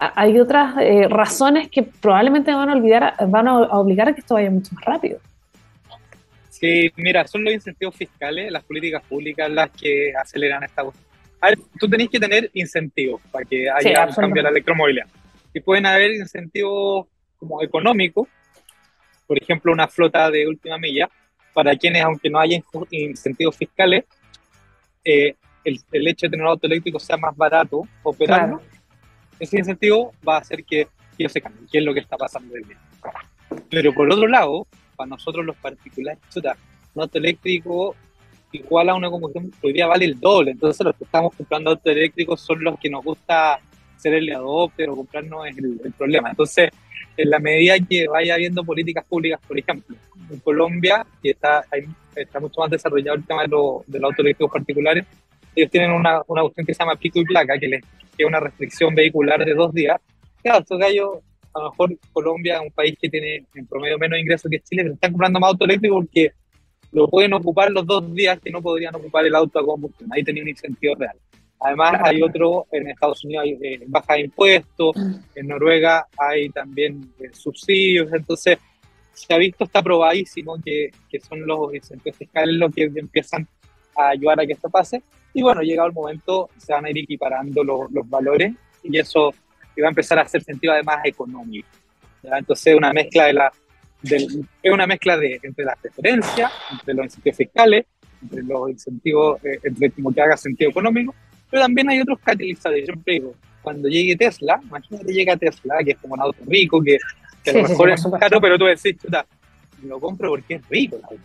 hay 0.00 0.38
otras 0.38 0.76
eh, 0.80 1.06
razones 1.08 1.68
que 1.68 1.82
probablemente 1.82 2.52
van 2.54 2.70
a 2.70 2.72
olvidar, 2.72 3.14
van 3.28 3.48
a 3.48 3.58
obligar 3.78 4.08
a 4.08 4.14
que 4.14 4.20
esto 4.20 4.34
vaya 4.34 4.50
mucho 4.50 4.74
más 4.74 4.84
rápido. 4.84 5.18
Sí, 6.48 6.90
mira, 6.96 7.26
son 7.26 7.44
los 7.44 7.52
incentivos 7.52 7.94
fiscales, 7.94 8.50
las 8.50 8.64
políticas 8.64 9.02
públicas 9.02 9.50
las 9.50 9.70
que 9.70 10.12
aceleran 10.14 10.62
esta 10.62 10.84
cuestión. 10.84 11.06
A 11.40 11.48
ver, 11.48 11.58
tú 11.78 11.88
tenés 11.88 12.08
que 12.08 12.18
tener 12.18 12.50
incentivos 12.54 13.20
para 13.30 13.44
que 13.44 13.68
haya 13.68 14.06
un 14.06 14.14
cambio 14.14 14.40
en 14.40 14.44
la 14.44 14.50
electromovilidad. 14.50 15.06
Y 15.52 15.60
pueden 15.60 15.86
haber 15.86 16.12
incentivos 16.12 17.06
como 17.38 17.62
económicos, 17.62 18.28
por 19.30 19.40
ejemplo, 19.40 19.72
una 19.72 19.86
flota 19.86 20.28
de 20.28 20.48
última 20.48 20.76
milla, 20.76 21.08
para 21.54 21.76
quienes, 21.76 22.02
aunque 22.02 22.28
no 22.28 22.40
haya 22.40 22.60
incentivos 22.90 23.56
fiscales, 23.56 24.02
eh, 25.04 25.36
el, 25.62 26.08
hecho 26.08 26.26
de 26.26 26.30
tener 26.30 26.44
un 26.44 26.50
auto 26.50 26.66
eléctrico 26.66 26.98
sea 26.98 27.16
más 27.16 27.36
barato 27.36 27.86
operarlo, 28.02 28.60
ese 29.38 29.56
incentivo 29.56 30.12
va 30.28 30.34
a 30.34 30.38
hacer 30.40 30.64
que, 30.64 30.88
que 31.16 31.28
se 31.28 31.40
cambie, 31.40 31.64
que 31.70 31.78
es 31.78 31.84
lo 31.84 31.94
que 31.94 32.00
está 32.00 32.16
pasando 32.16 32.52
hoy 32.54 32.64
día. 32.64 32.78
Pero 33.70 33.94
por 33.94 34.12
otro 34.12 34.26
lado, 34.26 34.66
para 34.96 35.10
nosotros 35.10 35.46
los 35.46 35.54
particulares, 35.58 36.20
un 36.92 37.02
auto 37.02 37.18
eléctrico 37.18 37.94
igual 38.50 38.88
a 38.88 38.96
una 38.96 39.10
combustión 39.10 39.52
hoy 39.62 39.72
día 39.72 39.86
vale 39.86 40.06
el 40.06 40.18
doble. 40.18 40.50
Entonces 40.50 40.84
los 40.84 40.96
que 40.96 41.04
estamos 41.04 41.36
comprando 41.36 41.70
autos 41.70 41.86
eléctricos 41.86 42.40
son 42.40 42.64
los 42.64 42.80
que 42.80 42.90
nos 42.90 43.04
gusta 43.04 43.60
ser 43.96 44.14
el 44.14 44.34
adopter 44.34 44.90
o 44.90 44.96
comprarnos 44.96 45.46
es 45.46 45.56
el, 45.58 45.94
problema. 45.96 46.30
Entonces, 46.30 46.70
en 47.22 47.30
la 47.30 47.38
medida 47.38 47.74
que 47.78 48.08
vaya 48.08 48.34
habiendo 48.34 48.64
políticas 48.64 49.04
públicas, 49.04 49.40
por 49.46 49.58
ejemplo, 49.58 49.96
en 50.30 50.38
Colombia, 50.40 51.06
que 51.22 51.30
está, 51.30 51.64
está 52.14 52.40
mucho 52.40 52.60
más 52.60 52.70
desarrollado 52.70 53.16
el 53.16 53.24
tema 53.24 53.42
de, 53.42 53.48
lo, 53.48 53.84
de 53.86 53.98
los 53.98 54.50
particulares, 54.50 55.04
ellos 55.54 55.70
tienen 55.70 55.90
una, 55.90 56.22
una 56.28 56.42
cuestión 56.42 56.66
que 56.66 56.74
se 56.74 56.78
llama 56.78 56.96
pico 56.96 57.20
y 57.20 57.24
placa, 57.24 57.58
que, 57.58 57.68
les, 57.68 57.82
que 57.82 58.22
es 58.22 58.26
una 58.26 58.40
restricción 58.40 58.94
vehicular 58.94 59.44
de 59.44 59.54
dos 59.54 59.72
días. 59.72 60.00
Claro, 60.42 60.60
estos 60.60 60.78
gallos, 60.78 61.18
a 61.52 61.60
lo 61.60 61.70
mejor 61.70 61.96
Colombia 62.12 62.56
es 62.56 62.62
un 62.62 62.70
país 62.70 62.96
que 63.00 63.08
tiene 63.08 63.44
en 63.54 63.66
promedio 63.66 63.98
menos 63.98 64.18
ingresos 64.18 64.50
que 64.50 64.60
Chile, 64.60 64.82
pero 64.84 64.94
están 64.94 65.12
comprando 65.12 65.40
más 65.40 65.48
autos 65.48 65.68
eléctricos 65.68 66.04
porque 66.04 66.32
lo 66.92 67.08
pueden 67.08 67.32
ocupar 67.34 67.70
los 67.70 67.86
dos 67.86 68.14
días 68.14 68.38
que 68.40 68.50
no 68.50 68.62
podrían 68.62 68.94
ocupar 68.94 69.26
el 69.26 69.34
auto 69.34 69.58
a 69.58 69.64
combustión. 69.64 70.10
Ahí 70.12 70.22
tenía 70.22 70.42
un 70.42 70.48
incentivo 70.48 70.94
real. 70.94 71.16
Además, 71.60 72.00
hay 72.04 72.22
otro, 72.22 72.66
en 72.72 72.88
Estados 72.88 73.24
Unidos 73.24 73.44
hay 73.44 73.58
eh, 73.62 73.84
baja 73.86 74.14
de 74.14 74.20
impuestos, 74.20 74.96
mm. 74.96 75.14
en 75.34 75.48
Noruega 75.48 76.06
hay 76.16 76.48
también 76.50 77.12
eh, 77.20 77.30
subsidios, 77.32 78.12
entonces 78.12 78.58
se 79.12 79.34
ha 79.34 79.38
visto, 79.38 79.64
está 79.64 79.82
probadísimo 79.82 80.56
que, 80.64 80.90
que 81.10 81.20
son 81.20 81.46
los 81.46 81.74
incentivos 81.74 82.16
fiscales 82.16 82.54
los 82.56 82.74
que 82.74 82.84
empiezan 82.94 83.46
a 83.96 84.08
ayudar 84.08 84.40
a 84.40 84.46
que 84.46 84.54
esto 84.54 84.70
pase. 84.70 85.02
Y 85.34 85.42
bueno, 85.42 85.60
llegado 85.60 85.88
el 85.88 85.94
momento, 85.94 86.48
se 86.56 86.72
van 86.72 86.86
a 86.86 86.90
ir 86.90 86.98
equiparando 86.98 87.62
los, 87.62 87.90
los 87.92 88.08
valores 88.08 88.54
y 88.82 88.98
eso 88.98 89.32
va 89.80 89.86
a 89.86 89.90
empezar 89.90 90.18
a 90.18 90.22
hacer 90.22 90.42
sentido 90.42 90.72
además 90.72 91.00
económico. 91.04 91.68
Entonces, 92.22 92.74
una 92.74 92.92
mezcla 92.92 93.26
de 93.26 93.32
la, 93.32 93.52
es 94.02 94.72
una 94.72 94.86
mezcla 94.86 95.16
de, 95.16 95.40
entre 95.42 95.64
las 95.64 95.78
preferencias, 95.78 96.52
entre 96.72 96.94
los 96.94 97.04
incentivos 97.06 97.36
fiscales, 97.36 97.86
entre 98.22 98.42
los 98.42 98.70
incentivos, 98.70 99.44
eh, 99.44 99.58
entre 99.62 99.90
como 99.90 100.12
que 100.12 100.20
haga 100.20 100.36
sentido 100.36 100.70
económico, 100.70 101.14
pero 101.50 101.62
también 101.62 101.88
hay 101.90 102.00
otros 102.00 102.18
catalizadores. 102.20 102.86
Yo 102.86 102.94
digo, 103.04 103.34
cuando 103.62 103.88
llegue 103.88 104.16
Tesla, 104.16 104.60
imagínate 104.62 105.12
llega 105.12 105.36
Tesla, 105.36 105.78
que 105.84 105.92
es 105.92 105.98
como 105.98 106.14
un 106.14 106.20
auto 106.20 106.42
rico, 106.46 106.82
que, 106.82 106.98
a 107.50 107.52
lo 107.52 107.68
mejor 107.68 107.90
es 107.90 108.06
caro, 108.18 108.40
pero 108.40 108.58
tú 108.58 108.64
decís, 108.66 108.96
chuta, 109.00 109.26
lo 109.82 109.98
compro 109.98 110.30
porque 110.30 110.54
es 110.54 110.68
rico 110.68 110.96
el 110.96 111.04
auto, 111.04 111.24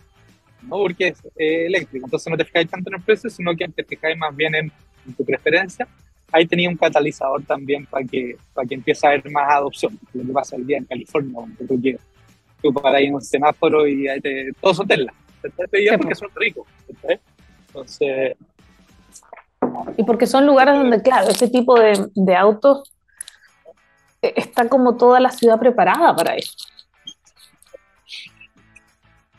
no 0.62 0.76
porque 0.78 1.08
es 1.08 1.22
eléctrico. 1.36 2.06
Entonces 2.06 2.30
no 2.30 2.36
te 2.36 2.44
fijáis 2.44 2.68
tanto 2.68 2.90
en 2.90 2.96
el 2.96 3.02
precio, 3.02 3.30
sino 3.30 3.54
que 3.54 3.68
te 3.68 3.84
fijáis 3.84 4.16
más 4.18 4.34
bien 4.34 4.54
en, 4.54 4.72
tu 5.16 5.24
preferencia. 5.24 5.86
Ahí 6.32 6.46
tenía 6.46 6.68
un 6.68 6.76
catalizador 6.76 7.44
también 7.44 7.86
para 7.86 8.04
que, 8.04 8.36
para 8.52 8.66
que 8.66 8.74
empiece 8.74 9.06
a 9.06 9.10
haber 9.10 9.30
más 9.30 9.48
adopción. 9.48 9.96
Lo 10.12 10.26
que 10.26 10.32
pasa 10.32 10.56
el 10.56 10.66
día 10.66 10.78
en 10.78 10.84
California, 10.84 11.40
donde 11.40 11.98
tú 12.60 12.72
para 12.72 12.98
ahí 12.98 13.06
en 13.06 13.14
un 13.14 13.22
semáforo 13.22 13.86
y 13.86 14.08
ahí 14.08 14.20
te, 14.20 14.50
todos 14.60 14.78
son 14.78 14.88
Tesla. 14.88 15.14
porque 15.98 16.14
son 16.16 16.28
ricos. 16.34 16.66
Entonces, 17.68 18.36
y 19.96 20.04
porque 20.04 20.26
son 20.26 20.46
lugares 20.46 20.74
donde, 20.74 21.02
claro, 21.02 21.28
ese 21.28 21.48
tipo 21.48 21.78
de, 21.78 22.08
de 22.14 22.36
autos 22.36 22.92
eh, 24.22 24.34
está 24.36 24.68
como 24.68 24.96
toda 24.96 25.20
la 25.20 25.30
ciudad 25.30 25.58
preparada 25.58 26.14
para 26.14 26.34
eso. 26.34 26.52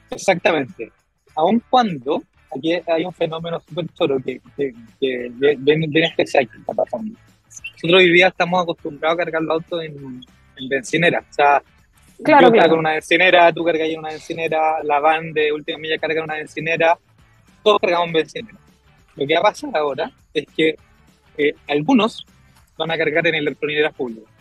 Exactamente. 0.09 0.91
Aun 1.35 1.61
cuando 1.69 2.23
aquí 2.55 2.73
hay 2.87 3.05
un 3.05 3.13
fenómeno 3.13 3.59
súper 3.59 3.87
choro 3.93 4.17
que, 4.23 4.41
que, 4.55 4.73
que 4.99 5.31
bien, 5.57 6.03
especial 6.03 6.49
que 6.49 6.57
está 6.57 6.73
pasando. 6.73 7.17
Nosotros 7.73 8.01
hoy 8.01 8.11
día 8.11 8.27
estamos 8.27 8.63
acostumbrados 8.63 9.19
a 9.19 9.23
cargar 9.23 9.41
los 9.43 9.51
autos 9.51 9.83
en, 9.83 10.21
en 10.55 10.69
bencinera. 10.69 11.19
O 11.19 11.33
sea, 11.33 11.61
claro, 12.23 12.47
yo 12.47 12.59
cargo 12.59 12.77
una 12.77 12.91
bencinera, 12.93 13.53
tú 13.53 13.63
cargas 13.63 13.89
una 13.95 14.09
bencinera, 14.09 14.83
la 14.83 14.99
van 14.99 15.33
de 15.33 15.51
última 15.51 15.77
milla 15.77 15.97
carga 15.99 16.23
una 16.23 16.35
bencinera, 16.35 16.97
todos 17.63 17.79
cargamos 17.79 18.07
en 18.07 18.13
bencinera. 18.13 18.57
Lo 19.17 19.25
que 19.25 19.33
va 19.33 19.39
a 19.39 19.43
pasar 19.43 19.71
ahora 19.73 20.11
es 20.33 20.45
que 20.55 20.75
eh, 21.37 21.53
algunos 21.67 22.25
van 22.77 22.91
a 22.91 22.97
cargar 22.97 23.25
en 23.27 23.35
electronineras 23.35 23.93
públicas. 23.93 24.31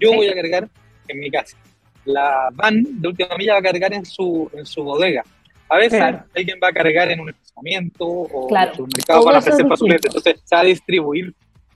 Yo 0.00 0.12
voy 0.12 0.28
a 0.28 0.34
cargar 0.34 0.68
en 1.08 1.18
mi 1.18 1.30
casa. 1.30 1.56
La 2.04 2.48
van 2.52 3.00
de 3.00 3.08
última 3.08 3.36
milla 3.36 3.54
va 3.54 3.60
a 3.60 3.62
cargar 3.62 3.92
en 3.94 4.04
su, 4.04 4.50
en 4.52 4.66
su 4.66 4.82
bodega. 4.82 5.22
A 5.68 5.78
veces 5.78 6.00
alguien 6.00 6.58
va 6.62 6.68
a 6.68 6.72
cargar 6.72 7.10
en 7.10 7.20
un 7.20 7.30
estacionamiento 7.30 8.06
o 8.06 8.48
en 8.54 8.82
un 8.82 8.90
mercado 8.94 9.24
para 9.24 9.38
ofrecer 9.38 9.66
cliente. 9.66 10.08
Entonces 10.08 10.40
se 10.44 10.54
va 10.54 10.60
a 10.60 10.64
distribuir 10.64 11.34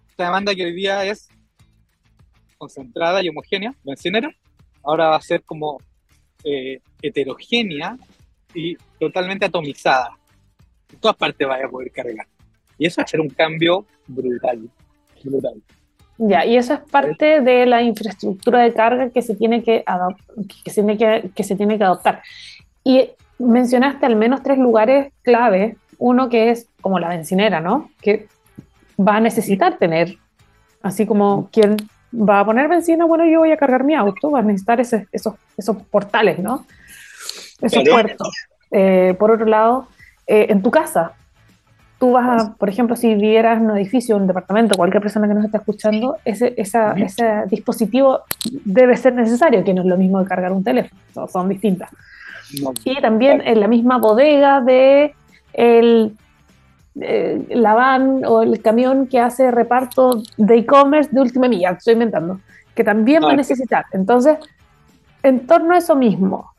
esta 0.08 0.24
demanda 0.24 0.54
que 0.54 0.64
hoy 0.64 0.74
día 0.74 1.04
es 1.04 1.28
concentrada 2.58 3.22
y 3.22 3.28
homogénea, 3.28 3.72
bencinera, 3.84 4.30
ahora 4.82 5.10
va 5.10 5.16
a 5.16 5.20
ser 5.20 5.42
como 5.44 5.78
eh, 6.44 6.80
heterogénea 7.00 7.96
y 8.52 8.76
totalmente 8.98 9.46
atomizada. 9.46 10.10
En 10.92 10.98
todas 10.98 11.16
partes 11.16 11.46
vaya 11.46 11.66
a 11.66 11.70
poder 11.70 11.90
cargar. 11.92 12.26
Y 12.78 12.86
eso 12.86 13.00
va 13.00 13.04
a 13.04 13.08
ser 13.08 13.20
un 13.20 13.28
cambio 13.28 13.84
brutal, 14.06 14.68
brutal. 15.24 15.54
Ya, 16.18 16.44
y 16.44 16.56
eso 16.56 16.74
es 16.74 16.80
parte 16.80 17.40
de 17.40 17.66
la 17.66 17.82
infraestructura 17.82 18.60
de 18.62 18.72
carga 18.72 19.10
que 19.10 19.22
se 19.22 19.36
tiene 19.36 19.62
que, 19.62 19.84
que, 20.64 20.70
se 20.70 20.82
tiene 20.82 20.98
que, 20.98 21.30
que 21.34 21.44
se 21.44 21.54
tiene 21.54 21.78
que 21.78 21.84
adoptar. 21.84 22.22
Y 22.82 23.10
mencionaste 23.38 24.06
al 24.06 24.16
menos 24.16 24.42
tres 24.42 24.58
lugares 24.58 25.12
clave. 25.22 25.76
Uno 25.98 26.28
que 26.28 26.50
es 26.50 26.68
como 26.80 26.98
la 26.98 27.08
bencinera, 27.08 27.60
¿no? 27.60 27.90
Que 28.00 28.26
va 28.98 29.16
a 29.16 29.20
necesitar 29.20 29.78
tener, 29.78 30.16
así 30.82 31.06
como 31.06 31.48
quien 31.52 31.76
va 32.12 32.40
a 32.40 32.44
poner 32.44 32.68
benzina, 32.68 33.04
bueno, 33.04 33.24
yo 33.26 33.40
voy 33.40 33.52
a 33.52 33.56
cargar 33.56 33.84
mi 33.84 33.94
auto, 33.94 34.30
va 34.30 34.40
a 34.40 34.42
necesitar 34.42 34.80
esos, 34.80 35.02
esos 35.12 35.76
portales, 35.90 36.38
¿no? 36.38 36.66
Esos 37.60 37.88
puertos. 37.88 38.28
Eh, 38.70 39.14
por 39.18 39.30
otro 39.30 39.46
lado, 39.46 39.88
eh, 40.26 40.46
en 40.48 40.62
tu 40.62 40.70
casa, 40.70 41.12
tú 41.98 42.12
vas 42.12 42.42
a, 42.42 42.54
por 42.54 42.68
ejemplo, 42.68 42.96
si 42.96 43.14
vivieras 43.14 43.58
en 43.58 43.70
un 43.70 43.76
edificio, 43.76 44.16
un 44.16 44.26
departamento, 44.26 44.76
cualquier 44.76 45.02
persona 45.02 45.26
que 45.26 45.34
nos 45.34 45.44
esté 45.44 45.56
escuchando, 45.56 46.16
ese, 46.24 46.54
esa, 46.56 46.92
ese 46.92 47.44
dispositivo 47.50 48.20
debe 48.64 48.96
ser 48.96 49.14
necesario, 49.14 49.64
que 49.64 49.74
no 49.74 49.82
es 49.82 49.88
lo 49.88 49.96
mismo 49.96 50.20
que 50.22 50.28
cargar 50.28 50.52
un 50.52 50.62
teléfono, 50.62 51.00
son, 51.28 51.48
distintas. 51.48 51.90
Y 52.84 53.00
también 53.00 53.42
en 53.44 53.60
la 53.60 53.68
misma 53.68 53.98
bodega 53.98 54.60
de 54.60 55.14
el, 55.52 56.16
eh, 57.00 57.44
la 57.50 57.74
van 57.74 58.24
o 58.24 58.42
el 58.42 58.62
camión 58.62 59.06
que 59.06 59.20
hace 59.20 59.50
reparto 59.50 60.22
de 60.36 60.56
e-commerce 60.56 61.10
de 61.12 61.20
última 61.20 61.48
milla, 61.48 61.70
estoy 61.70 61.94
inventando, 61.94 62.40
que 62.74 62.84
también 62.84 63.24
va 63.24 63.32
a 63.32 63.36
necesitar. 63.36 63.86
Entonces, 63.92 64.38
en 65.24 65.46
torno 65.46 65.74
a 65.74 65.78
eso 65.78 65.96
mismo 65.96 66.52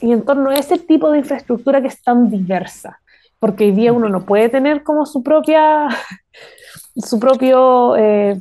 y 0.00 0.12
en 0.12 0.22
torno 0.22 0.50
a 0.50 0.56
ese 0.56 0.78
tipo 0.78 1.10
de 1.10 1.18
infraestructura 1.18 1.80
que 1.80 1.88
es 1.88 2.02
tan 2.02 2.30
diversa, 2.30 3.00
porque 3.44 3.64
hoy 3.64 3.72
día 3.72 3.92
uno 3.92 4.08
no 4.08 4.24
puede 4.24 4.48
tener 4.48 4.82
como 4.82 5.04
su 5.04 5.22
propia, 5.22 5.86
su 6.96 7.20
propio, 7.20 7.94
eh, 7.94 8.40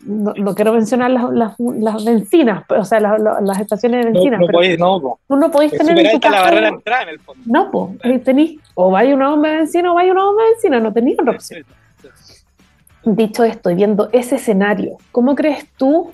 no, 0.00 0.56
quiero 0.56 0.72
mencionar 0.72 1.12
las, 1.12 1.30
las, 1.30 1.54
las, 1.60 2.04
bencinas, 2.04 2.64
o 2.68 2.84
sea, 2.84 2.98
las, 2.98 3.60
estaciones 3.60 4.04
de 4.04 4.10
bencinas. 4.10 4.40
No, 4.40 4.46
no 4.46 4.52
podéis, 4.52 4.76
no, 4.76 5.18
Tú 5.28 5.36
no 5.36 5.52
podéis 5.52 5.70
tener 5.70 5.96
en 5.96 6.20
la 6.20 6.42
barrera 6.42 6.62
de 6.62 6.68
entrada 6.74 7.02
en 7.04 7.08
el 7.10 7.20
fondo. 7.20 7.42
No, 7.46 7.70
pues, 7.70 8.24
tenés, 8.24 8.56
o 8.74 8.90
vaya 8.90 9.14
una 9.14 9.28
bomba 9.28 9.50
de 9.50 9.56
bencina 9.58 9.92
o 9.92 9.94
vaya 9.94 10.10
una 10.10 10.24
bomba 10.24 10.42
de 10.42 10.48
bencina, 10.50 10.80
no 10.80 10.92
tenéis 10.92 11.20
otra 11.20 11.32
opción. 11.34 11.64
Dicho 13.04 13.44
esto, 13.44 13.70
y 13.70 13.76
viendo 13.76 14.08
ese 14.10 14.34
escenario, 14.34 14.96
¿cómo 15.12 15.36
crees 15.36 15.64
tú 15.76 16.10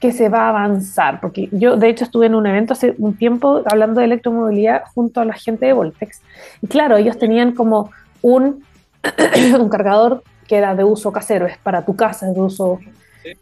que 0.00 0.12
se 0.12 0.28
va 0.28 0.46
a 0.46 0.48
avanzar, 0.50 1.20
porque 1.20 1.48
yo 1.52 1.76
de 1.76 1.88
hecho 1.88 2.04
estuve 2.04 2.26
en 2.26 2.34
un 2.34 2.46
evento 2.46 2.74
hace 2.74 2.94
un 2.98 3.16
tiempo 3.16 3.62
hablando 3.64 4.00
de 4.00 4.06
electromovilidad 4.06 4.82
junto 4.94 5.20
a 5.20 5.24
la 5.24 5.34
gente 5.34 5.66
de 5.66 5.72
Voltex. 5.72 6.20
Y 6.60 6.66
claro, 6.66 6.96
ellos 6.96 7.18
tenían 7.18 7.52
como 7.52 7.90
un, 8.20 8.64
un 9.58 9.68
cargador 9.68 10.22
que 10.46 10.56
era 10.56 10.74
de 10.74 10.84
uso 10.84 11.12
casero, 11.12 11.46
es 11.46 11.58
para 11.58 11.84
tu 11.84 11.96
casa, 11.96 12.28
es 12.28 12.34
de 12.34 12.40
uso... 12.40 12.78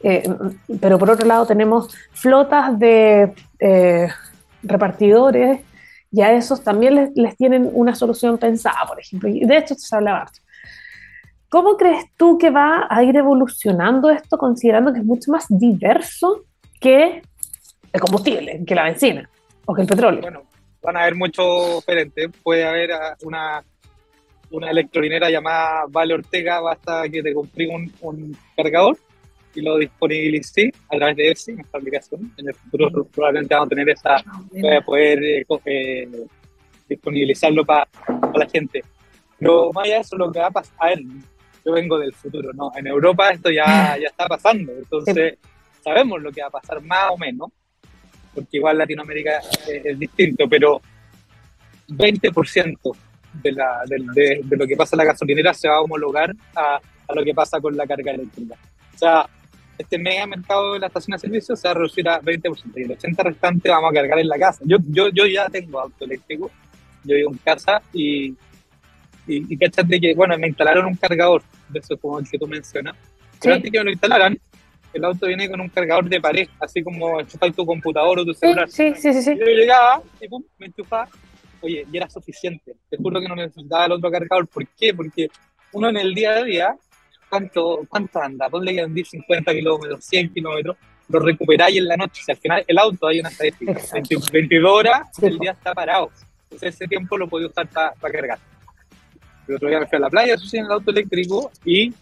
Eh, 0.02 0.26
pero 0.80 0.98
por 0.98 1.10
otro 1.10 1.26
lado 1.26 1.44
tenemos 1.44 1.94
flotas 2.12 2.78
de 2.78 3.34
eh, 3.58 4.08
repartidores 4.62 5.60
y 6.10 6.22
a 6.22 6.32
esos 6.32 6.64
también 6.64 6.94
les, 6.94 7.10
les, 7.14 7.36
tienen 7.36 7.68
una 7.70 7.94
solución 7.94 8.38
pensada, 8.38 8.78
por 8.88 8.98
ejemplo. 8.98 9.28
Y 9.28 9.44
de 9.44 9.58
esto 9.58 9.74
se 9.74 9.94
habla 9.94 10.26
¿Cómo 11.54 11.76
crees 11.76 12.06
tú 12.16 12.36
que 12.36 12.50
va 12.50 12.88
a 12.90 13.04
ir 13.04 13.14
evolucionando 13.14 14.10
esto, 14.10 14.36
considerando 14.36 14.92
que 14.92 14.98
es 14.98 15.04
mucho 15.04 15.30
más 15.30 15.46
diverso 15.48 16.46
que 16.80 17.22
el 17.92 18.00
combustible, 18.00 18.64
que 18.66 18.74
la 18.74 18.82
benzina 18.82 19.30
o 19.64 19.72
que 19.72 19.82
el 19.82 19.86
petróleo? 19.86 20.20
Bueno, 20.20 20.42
van 20.82 20.96
a 20.96 21.02
haber 21.02 21.14
muchos 21.14 21.76
diferentes. 21.76 22.28
Puede 22.42 22.64
haber 22.64 22.90
ah, 22.90 23.16
una, 23.22 23.62
una 24.50 24.68
electrolinera 24.68 25.30
llamada 25.30 25.84
Vale 25.90 26.14
Ortega, 26.14 26.58
basta 26.58 27.08
que 27.08 27.22
te 27.22 27.32
compré 27.32 27.68
un, 27.68 28.36
cargador 28.56 28.98
y 29.54 29.60
lo 29.60 29.78
disponibilicé 29.78 30.72
a 30.90 30.96
través 30.96 31.16
de 31.16 31.30
EFSI, 31.30 31.52
nuestra 31.52 31.78
aplicación. 31.78 32.32
En 32.36 32.48
el 32.48 32.54
futuro 32.54 33.06
probablemente 33.14 33.54
vamos 33.54 33.66
a 33.66 33.68
tener 33.68 33.90
esa, 33.90 34.16
ah, 34.16 34.42
voy 34.50 34.74
a 34.74 34.80
poder 34.80 35.22
eh, 35.22 35.46
eh, 35.66 36.26
disponibilizarlo 36.88 37.64
para 37.64 37.86
la 38.34 38.46
gente. 38.48 38.82
Pero 39.38 39.72
más 39.72 39.84
allá 39.84 39.94
de 39.94 40.00
eso, 40.00 40.16
lo 40.16 40.32
que 40.32 40.40
va 40.40 40.46
a 40.46 40.50
pasar, 40.50 40.74
a 40.80 40.86
ver, 40.88 40.98
yo 41.64 41.72
vengo 41.72 41.98
del 41.98 42.14
futuro, 42.14 42.52
¿no? 42.52 42.72
En 42.76 42.86
Europa 42.86 43.30
esto 43.30 43.50
ya, 43.50 43.96
ya 44.00 44.08
está 44.08 44.26
pasando, 44.26 44.72
entonces 44.72 45.38
sabemos 45.82 46.22
lo 46.22 46.32
que 46.32 46.42
va 46.42 46.48
a 46.48 46.50
pasar 46.50 46.82
más 46.82 47.10
o 47.10 47.18
menos, 47.18 47.50
porque 48.34 48.56
igual 48.56 48.78
Latinoamérica 48.78 49.40
es, 49.68 49.98
distinto, 49.98 50.48
pero 50.48 50.80
20% 51.88 52.96
de, 53.34 53.52
la, 53.52 53.82
de, 53.86 54.40
de, 54.42 54.56
lo 54.56 54.66
que 54.66 54.76
pasa 54.76 54.96
en 54.96 54.98
la 54.98 55.04
gasolinera 55.04 55.54
se 55.54 55.68
va 55.68 55.76
a 55.76 55.80
homologar 55.80 56.34
a, 56.54 56.80
a, 57.08 57.14
lo 57.14 57.24
que 57.24 57.34
pasa 57.34 57.60
con 57.60 57.76
la 57.76 57.86
carga 57.86 58.12
eléctrica. 58.12 58.56
O 58.94 58.98
sea, 58.98 59.28
este 59.76 59.98
mega 59.98 60.26
mercado 60.26 60.74
de 60.74 60.80
la 60.80 60.86
estación 60.86 61.16
de 61.16 61.18
servicio 61.18 61.56
se 61.56 61.68
va 61.68 61.72
a 61.72 61.74
reducir 61.74 62.08
a 62.08 62.20
20% 62.20 62.72
y 62.76 62.82
el 62.82 62.98
80% 62.98 63.22
restante 63.24 63.68
vamos 63.68 63.90
a 63.90 63.94
cargar 63.94 64.18
en 64.18 64.28
la 64.28 64.38
casa. 64.38 64.62
Yo, 64.64 64.78
yo, 64.88 65.08
yo 65.08 65.26
ya 65.26 65.48
tengo 65.48 65.80
auto 65.80 66.04
eléctrico, 66.04 66.50
yo 67.04 67.16
vivo 67.16 67.30
en 67.30 67.38
casa 67.38 67.82
y 67.92 68.34
y, 69.26 69.52
y 69.52 69.56
cachate 69.56 70.00
que, 70.00 70.14
bueno, 70.14 70.36
me 70.38 70.48
instalaron 70.48 70.86
un 70.86 70.96
cargador, 70.96 71.42
de 71.68 71.78
eso 71.78 71.96
como 71.98 72.18
el 72.18 72.28
que 72.28 72.38
tú 72.38 72.46
mencionas. 72.46 72.96
Pero 73.40 73.54
antes 73.56 73.70
que 73.70 73.78
me 73.78 73.84
lo 73.84 73.90
instalaran, 73.90 74.38
el 74.94 75.04
auto 75.04 75.26
viene 75.26 75.50
con 75.50 75.60
un 75.60 75.68
cargador 75.68 76.08
de 76.08 76.20
pared, 76.20 76.48
así 76.60 76.82
como 76.82 77.20
enchufar 77.20 77.52
tu 77.52 77.66
computador 77.66 78.20
o 78.20 78.24
tu 78.24 78.32
celular. 78.32 78.68
Sí, 78.70 78.94
sí, 78.96 79.12
sí. 79.12 79.22
sí. 79.22 79.36
Yo 79.38 79.44
llegaba 79.44 80.02
y 80.20 80.28
pum, 80.28 80.42
me 80.58 80.66
enchufaba. 80.66 81.08
Oye, 81.60 81.84
y 81.90 81.96
era 81.96 82.08
suficiente. 82.08 82.76
Te 82.88 82.96
juro 82.96 83.20
que 83.20 83.28
no 83.28 83.34
necesitaba 83.34 83.86
el 83.86 83.92
otro 83.92 84.10
cargador. 84.10 84.46
¿Por 84.46 84.66
qué? 84.68 84.94
Porque 84.94 85.28
uno 85.72 85.88
en 85.88 85.96
el 85.96 86.14
día 86.14 86.36
a 86.36 86.44
día, 86.44 86.76
¿cuánto, 87.28 87.84
cuánto 87.88 88.20
anda? 88.20 88.48
Ponle 88.48 88.74
que 88.74 88.82
andís 88.82 89.08
50 89.10 89.52
kilómetros, 89.52 90.04
100 90.04 90.32
kilómetros, 90.32 90.76
lo 91.08 91.18
recuperáis 91.18 91.76
en 91.76 91.88
la 91.88 91.96
noche. 91.96 92.22
Al 92.28 92.36
final 92.36 92.64
el 92.66 92.78
auto 92.78 93.08
hay 93.08 93.20
una 93.20 93.30
estadística, 93.30 93.80
22 94.32 94.70
horas, 94.70 95.08
el 95.22 95.38
día 95.38 95.52
está 95.52 95.74
parado. 95.74 96.10
Entonces 96.44 96.74
ese 96.74 96.86
tiempo 96.86 97.18
lo 97.18 97.28
podía 97.28 97.48
usar 97.48 97.66
para 97.68 97.94
cargar. 98.12 98.38
El 99.46 99.56
otro 99.56 99.68
día 99.68 99.80
me 99.80 99.86
fui 99.86 99.96
a 99.96 100.00
la 100.00 100.10
playa, 100.10 100.34
eso 100.34 100.46
sí, 100.46 100.56
en 100.58 100.66
el 100.66 100.72
auto 100.72 100.90
eléctrico, 100.90 101.50
y 101.64 101.92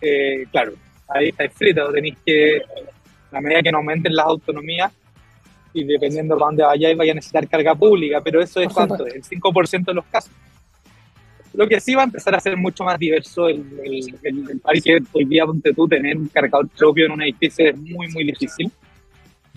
eh, 0.00 0.46
claro, 0.50 0.72
ahí 1.08 1.28
está 1.28 1.48
frito, 1.50 1.92
tenéis 1.92 2.16
que, 2.24 2.62
a 3.32 3.40
medida 3.40 3.62
que 3.62 3.72
no 3.72 3.78
aumenten 3.78 4.14
las 4.14 4.26
autonomías, 4.26 4.92
y 5.72 5.84
dependiendo 5.84 6.34
de 6.34 6.40
dónde 6.40 6.62
vayáis, 6.64 6.96
vaya 6.96 7.12
a 7.12 7.14
necesitar 7.14 7.48
carga 7.48 7.74
pública, 7.74 8.20
pero 8.22 8.40
eso 8.40 8.60
es 8.60 8.72
cuánto, 8.72 9.06
el 9.06 9.22
5% 9.22 9.84
de 9.84 9.94
los 9.94 10.04
casos. 10.06 10.32
Lo 11.54 11.66
que 11.66 11.80
sí 11.80 11.94
va 11.94 12.02
a 12.02 12.04
empezar 12.04 12.34
a 12.34 12.40
ser 12.40 12.56
mucho 12.56 12.84
más 12.84 12.98
diverso 12.98 13.48
el, 13.48 13.64
el, 14.22 14.60
país, 14.60 14.84
que 14.84 14.98
hoy 15.12 15.24
día, 15.24 15.44
ponte 15.46 15.72
tú, 15.72 15.88
tener 15.88 16.16
un 16.16 16.28
cargador 16.28 16.68
propio 16.68 17.06
en 17.06 17.12
un 17.12 17.22
edificio 17.22 17.68
es 17.68 17.76
muy, 17.76 18.08
muy 18.08 18.24
difícil. 18.24 18.70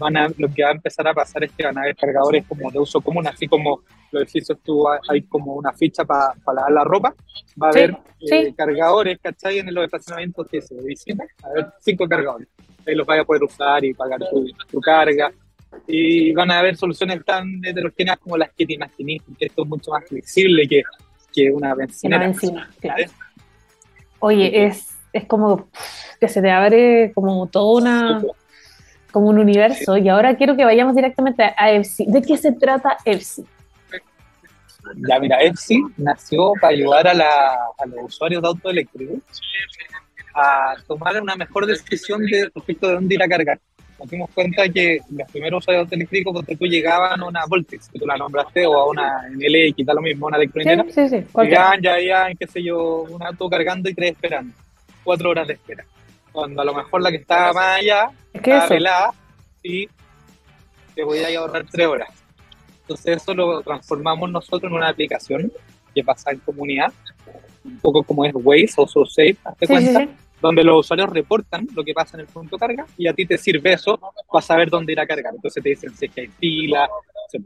Van 0.02 0.18
a, 0.18 0.28
lo 0.36 0.52
que 0.52 0.64
va 0.64 0.70
a 0.70 0.74
empezar 0.74 1.08
a 1.08 1.14
pasar 1.14 1.44
es 1.44 1.52
que 1.52 1.64
van 1.64 1.78
a 1.78 1.82
haber 1.82 1.96
cargadores 1.96 2.44
como 2.48 2.72
de 2.72 2.80
uso 2.80 3.00
común, 3.02 3.28
así 3.28 3.48
como 3.48 3.82
los 4.12 4.24
edificios 4.24 4.58
tú 4.64 4.84
hay 5.10 5.22
como 5.22 5.54
una 5.54 5.72
ficha 5.74 6.04
para 6.04 6.34
lavar 6.48 6.72
la 6.72 6.84
ropa, 6.84 7.14
va 7.62 7.68
a 7.68 7.70
haber 7.70 7.96
eh, 8.20 8.52
cargadores, 8.56 9.20
¿cachai? 9.22 9.60
En 9.60 9.72
los 9.72 9.86
estacionamientos 9.86 10.48
que 10.48 10.60
se 10.60 10.76
dicen, 10.82 11.20
a 11.22 11.48
haber 11.48 11.68
cinco 11.80 12.08
cargadores. 12.08 12.48
Ahí 12.88 12.96
los 12.96 13.06
vaya 13.06 13.22
a 13.22 13.26
poder 13.26 13.44
usar 13.44 13.86
y 13.86 13.94
pagar 13.94 14.20
tu, 14.72 14.82
carga. 14.82 15.32
Y 15.88 16.34
van 16.34 16.50
a 16.50 16.60
haber 16.60 16.76
soluciones 16.76 17.24
tan 17.24 17.64
heterogéneas 17.64 18.18
como 18.18 18.38
las 18.38 18.52
que 18.54 18.66
te 18.66 18.74
imaginé, 18.74 19.22
que 19.38 19.46
esto 19.46 19.62
es 19.62 19.70
mucho 19.70 19.92
más 19.92 20.04
flexible 20.06 20.68
que, 20.68 20.82
que 21.32 21.52
una 21.52 21.76
bencinera. 21.76 22.24
Una 22.24 22.32
benzina, 22.32 22.70
claro. 22.80 23.04
Oye, 24.20 24.66
es, 24.66 24.98
es 25.14 25.26
como 25.26 25.70
que 26.20 26.28
se 26.28 26.42
te 26.42 26.52
abre 26.52 27.12
como 27.14 27.48
toda 27.48 27.82
una 27.82 28.22
como 29.12 29.28
un 29.28 29.40
universo 29.40 29.98
y 29.98 30.10
ahora 30.10 30.36
quiero 30.36 30.56
que 30.56 30.66
vayamos 30.66 30.96
directamente 30.96 31.44
a 31.56 31.72
EFSI. 31.72 32.06
¿De 32.08 32.22
qué 32.22 32.38
se 32.38 32.52
trata 32.54 32.98
EFSI? 33.06 33.46
Ya, 35.08 35.20
mira, 35.20 35.42
EFSI 35.42 35.82
nació 35.98 36.54
para 36.60 36.74
ayudar 36.74 37.08
a, 37.08 37.14
la, 37.14 37.54
a 37.78 37.86
los 37.86 38.06
usuarios 38.06 38.42
de 38.42 38.48
auto 38.48 38.70
eléctrico 38.70 39.16
a 40.34 40.76
tomar 40.88 41.22
una 41.22 41.36
mejor 41.36 41.66
decisión 41.66 42.26
de 42.26 42.50
respecto 42.54 42.88
de 42.88 42.94
dónde 42.96 43.16
ir 43.16 43.24
a 43.24 43.28
cargar. 43.28 43.60
Nos 44.00 44.10
dimos 44.10 44.30
cuenta 44.34 44.68
que 44.68 45.00
los 45.12 45.32
primeros 45.32 45.60
usuarios 45.60 45.82
de 45.82 45.86
auto 45.86 45.96
eléctrico, 45.96 46.34
cuando 46.34 46.56
tú 46.56 46.66
llegaban 46.66 47.22
a 47.22 47.26
una 47.26 47.46
Voltex, 47.48 47.90
que 47.90 48.00
tú 48.00 48.08
la 48.08 48.18
nombraste, 48.18 48.66
o 48.66 48.74
a 48.80 48.90
una 48.90 49.30
NLX, 49.30 49.86
da 49.86 49.94
lo 49.94 50.02
mismo, 50.02 50.26
una 50.26 50.38
electrónica, 50.38 50.84
sí, 50.90 51.08
sí, 51.08 51.10
sí, 51.10 51.26
llegaban, 51.44 51.82
ya 51.82 51.94
habían, 51.94 52.36
qué 52.36 52.48
sé 52.48 52.64
yo, 52.64 53.04
un 53.04 53.22
auto 53.22 53.48
cargando 53.50 53.90
y 53.90 53.94
tres 53.94 54.14
esperando. 54.14 54.54
Cuatro 55.04 55.30
horas 55.30 55.48
de 55.48 55.54
espera. 55.54 55.86
Cuando 56.32 56.62
a 56.62 56.66
lo 56.66 56.74
mejor 56.74 57.02
la 57.02 57.12
que 57.12 57.18
estaba 57.18 57.54
más 57.54 57.80
allá, 57.80 58.12
es 58.34 58.42
que 58.42 58.58
estaba 58.58 59.14
y 59.64 59.88
te 60.96 61.04
voy 61.04 61.20
a 61.20 61.40
ahorrar 61.40 61.66
tres 61.70 61.88
horas. 61.88 62.10
Entonces 62.82 63.18
eso 63.18 63.34
lo 63.34 63.62
transformamos 63.62 64.30
nosotros 64.32 64.70
en 64.70 64.78
una 64.78 64.90
aplicación 64.90 65.52
que 65.94 66.04
pasa 66.04 66.32
en 66.32 66.40
comunidad, 66.40 66.92
un 67.64 67.78
poco 67.80 68.04
como 68.04 68.26
es 68.26 68.34
Waze 68.34 68.74
o 68.78 68.88
SoSafe, 68.88 69.38
hazte 69.44 69.68
cuenta, 69.68 70.08
donde 70.42 70.64
los 70.64 70.80
usuarios 70.80 71.10
reportan 71.10 71.68
lo 71.76 71.84
que 71.84 71.94
pasa 71.94 72.18
en 72.18 72.22
el 72.22 72.28
punto 72.28 72.56
de 72.56 72.60
carga 72.60 72.86
y 72.98 73.08
a 73.08 73.14
ti 73.14 73.26
te 73.26 73.38
sirve 73.38 73.74
eso 73.74 74.00
para 74.32 74.42
saber 74.42 74.70
dónde 74.70 74.94
ir 74.94 75.00
a 75.00 75.06
cargar. 75.06 75.34
Entonces 75.36 75.62
te 75.62 75.70
dicen 75.70 75.96
si 75.96 76.06
es 76.06 76.12
que 76.12 76.22
hay 76.22 76.28
fila, 76.28 76.90
etc. 77.32 77.46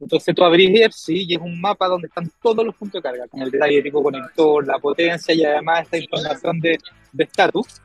Entonces 0.00 0.34
tú 0.34 0.44
abrís 0.44 0.80
EFSI 0.80 1.26
y 1.28 1.34
es 1.34 1.40
un 1.40 1.60
mapa 1.60 1.88
donde 1.88 2.08
están 2.08 2.30
todos 2.42 2.64
los 2.64 2.74
puntos 2.74 3.02
de 3.02 3.08
carga, 3.08 3.28
con 3.28 3.42
el 3.42 3.50
detalle 3.50 3.82
tipo 3.82 4.02
conector, 4.02 4.66
la 4.66 4.78
potencia 4.78 5.34
y 5.34 5.44
además 5.44 5.82
esta 5.82 5.98
información 5.98 6.60
de 6.60 6.78
estatus. 7.18 7.80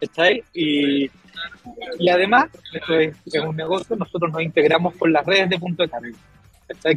¿Está 0.00 0.24
ahí? 0.24 0.42
Y 0.52 1.10
y 1.98 2.08
además, 2.08 2.48
esto 2.72 2.98
es, 2.98 3.14
un 3.44 3.56
negocio, 3.56 3.96
nosotros 3.96 4.32
nos 4.32 4.42
integramos 4.42 4.94
con 4.96 5.12
las 5.12 5.24
redes 5.26 5.50
de 5.50 5.58
punto 5.58 5.82
de 5.82 5.88
carga, 5.88 6.08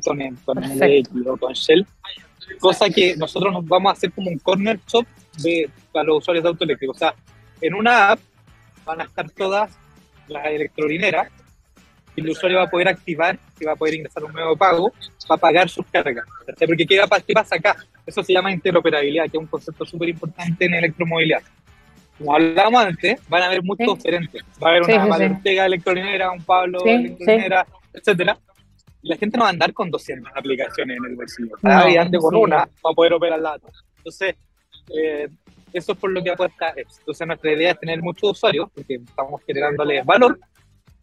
con, 0.04 0.22
el, 0.22 0.38
con 0.44 1.28
o 1.28 1.38
con 1.38 1.54
Shell, 1.54 1.86
cosa 2.60 2.90
que 2.90 3.16
nosotros 3.16 3.54
nos 3.54 3.66
vamos 3.66 3.92
a 3.92 3.94
hacer 3.94 4.12
como 4.12 4.30
un 4.30 4.38
corner 4.40 4.80
shop 4.88 5.06
de, 5.42 5.70
para 5.92 6.06
los 6.06 6.20
usuarios 6.20 6.44
de 6.44 6.50
auto 6.50 6.64
eléctrico. 6.64 6.94
O 6.94 6.98
sea, 6.98 7.14
en 7.62 7.74
una 7.74 8.12
app 8.12 8.20
van 8.86 9.02
a 9.02 9.06
estar 9.06 9.30
todas 9.32 9.72
las 10.28 10.46
electrolineras 10.48 11.30
y 12.16 12.22
el 12.22 12.30
usuario 12.30 12.58
va 12.58 12.66
a 12.66 12.70
poder 12.70 12.90
activar 12.90 13.40
y 13.60 13.66
va 13.66 13.74
a 13.74 13.76
poder 13.76 13.96
ingresar 13.96 14.24
un 14.24 14.34
nuevo 14.34 14.56
pago 14.56 14.92
para 15.28 15.40
pagar 15.40 15.70
sus 15.70 15.86
cargas. 15.88 16.26
Porque 16.46 16.86
¿qué, 16.86 17.00
¿qué 17.26 17.34
pasa 17.34 17.56
acá? 17.56 17.76
Eso 18.06 18.22
se 18.24 18.34
llama 18.34 18.52
interoperabilidad, 18.52 19.24
que 19.24 19.38
es 19.38 19.42
un 19.42 19.48
concepto 19.48 19.86
súper 19.86 20.10
importante 20.10 20.66
en 20.66 20.74
electromovilidad 20.74 21.42
como 22.22 22.36
hablábamos 22.36 22.86
antes, 22.86 23.20
van 23.28 23.44
a 23.44 23.46
haber 23.48 23.64
muchos 23.64 23.98
diferentes. 23.98 24.44
Va 24.64 24.68
a 24.68 24.72
haber 24.72 24.84
una 24.84 25.18
sí, 25.18 25.24
Ortega 25.24 25.66
electronera, 25.66 26.32
un 26.32 26.44
Pablo 26.44 26.86
electronera, 26.86 27.66
etcétera. 27.94 28.38
La 29.02 29.18
gente 29.18 29.38
no 29.38 29.44
va 29.44 29.50
a 29.50 29.52
andar 29.52 29.74
con 29.74 29.90
200 29.90 30.32
aplicaciones 30.36 30.98
en 30.98 31.06
el 31.06 31.16
bolsillo. 31.16 31.56
Cada 31.62 31.86
día 31.86 32.02
ande 32.02 32.20
con 32.20 32.36
una 32.36 32.70
para 32.82 32.96
poder 32.96 33.14
operar 33.14 33.40
la 33.40 33.52
data. 33.52 33.68
Entonces, 33.98 34.36
eh, 34.96 35.28
eso 35.74 35.94
es 35.94 35.98
por 35.98 36.12
lo 36.12 36.22
que 36.24 36.32
apuesta 36.32 36.74
Entonces, 36.76 37.28
nuestra 37.28 37.52
idea 37.52 37.72
es 37.72 37.80
tener 37.80 38.02
muchos 38.02 38.32
usuarios, 38.32 38.70
porque 38.74 38.96
estamos 38.96 39.42
generándoles 39.46 40.06
valor 40.06 40.40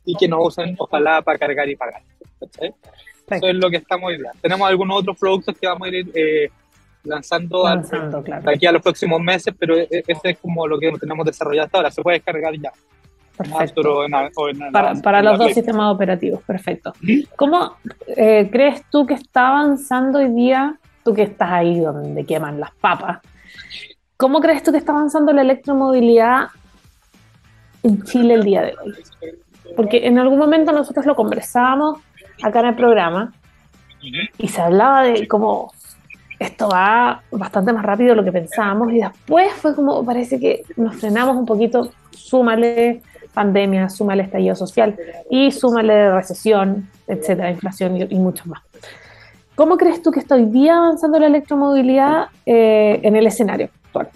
y 0.04 0.14
que 0.16 0.28
nos 0.28 0.46
usen, 0.46 0.76
ojalá, 0.78 1.22
para 1.22 1.38
cargar 1.38 1.68
y 1.68 1.76
pagar. 1.76 2.02
Eso 2.40 3.46
es 3.46 3.54
lo 3.54 3.68
que 3.68 3.78
estamos 3.78 4.08
viendo. 4.08 4.30
Tenemos 4.40 4.68
algunos 4.68 5.00
otros 5.00 5.18
productos 5.18 5.56
que 5.58 5.66
vamos 5.66 5.88
a 5.88 5.90
ir 5.90 6.10
eh, 6.14 6.50
lanzando, 7.04 7.66
aquí 7.66 8.66
a 8.66 8.72
los 8.72 8.82
próximos 8.82 9.20
meses, 9.20 9.54
pero 9.58 9.76
e, 9.76 9.88
e, 9.90 10.02
ese 10.06 10.30
es 10.30 10.38
como 10.38 10.66
lo 10.66 10.78
que 10.78 10.92
tenemos 10.98 11.24
desarrollado 11.24 11.66
hasta 11.66 11.78
ahora. 11.78 11.90
Se 11.90 12.02
puede 12.02 12.18
descargar 12.18 12.54
ya. 12.54 12.72
Perfecto. 13.38 13.82
para, 14.72 14.94
para 14.94 15.22
los 15.22 15.38
dos 15.38 15.52
sistemas 15.52 15.94
operativos, 15.94 16.42
perfecto. 16.42 16.92
¿Cómo 17.36 17.76
eh, 18.08 18.48
crees 18.50 18.82
tú 18.90 19.06
que 19.06 19.14
está 19.14 19.48
avanzando 19.48 20.18
hoy 20.18 20.32
día, 20.32 20.76
tú 21.04 21.14
que 21.14 21.22
estás 21.22 21.52
ahí 21.52 21.78
donde 21.78 22.24
queman 22.24 22.58
las 22.58 22.72
papas, 22.72 23.20
¿cómo 24.16 24.40
crees 24.40 24.64
tú 24.64 24.72
que 24.72 24.78
está 24.78 24.90
avanzando 24.90 25.32
la 25.32 25.42
electromovilidad 25.42 26.48
en 27.84 28.02
Chile 28.02 28.34
el 28.34 28.42
día 28.42 28.62
de 28.62 28.74
hoy? 28.82 28.94
Porque 29.76 30.04
en 30.04 30.18
algún 30.18 30.38
momento 30.38 30.72
nosotros 30.72 31.06
lo 31.06 31.14
conversábamos 31.14 32.00
acá 32.42 32.58
en 32.58 32.66
el 32.66 32.74
programa 32.74 33.32
y 34.36 34.48
se 34.48 34.60
hablaba 34.60 35.04
de 35.04 35.28
cómo 35.28 35.72
esto 36.38 36.68
va 36.68 37.22
bastante 37.30 37.72
más 37.72 37.84
rápido 37.84 38.10
de 38.10 38.16
lo 38.16 38.24
que 38.24 38.32
pensábamos 38.32 38.92
y 38.92 39.00
después 39.00 39.52
fue 39.54 39.74
como, 39.74 40.04
parece 40.04 40.38
que 40.38 40.62
nos 40.76 40.96
frenamos 40.96 41.36
un 41.36 41.46
poquito, 41.46 41.90
súmale 42.10 43.00
pandemia, 43.34 43.88
súmale 43.88 44.22
estallido 44.22 44.54
social 44.54 44.96
y 45.30 45.50
súmale 45.50 46.12
recesión, 46.12 46.88
etcétera, 47.06 47.50
inflación 47.50 47.96
y, 47.96 48.14
mucho 48.16 48.44
más. 48.46 48.62
¿Cómo 49.54 49.76
crees 49.76 50.02
tú 50.02 50.10
que 50.12 50.20
está 50.20 50.36
hoy 50.36 50.46
día 50.46 50.76
avanzando 50.76 51.18
la 51.18 51.26
electromovilidad 51.26 52.28
eh, 52.46 53.00
en 53.02 53.16
el 53.16 53.26
escenario 53.26 53.70
actual? 53.86 54.08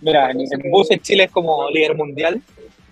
Mira, 0.00 0.30
en, 0.30 0.70
buses 0.70 1.00
Chile 1.02 1.24
es 1.24 1.30
como 1.30 1.68
líder 1.70 1.94
mundial. 1.94 2.40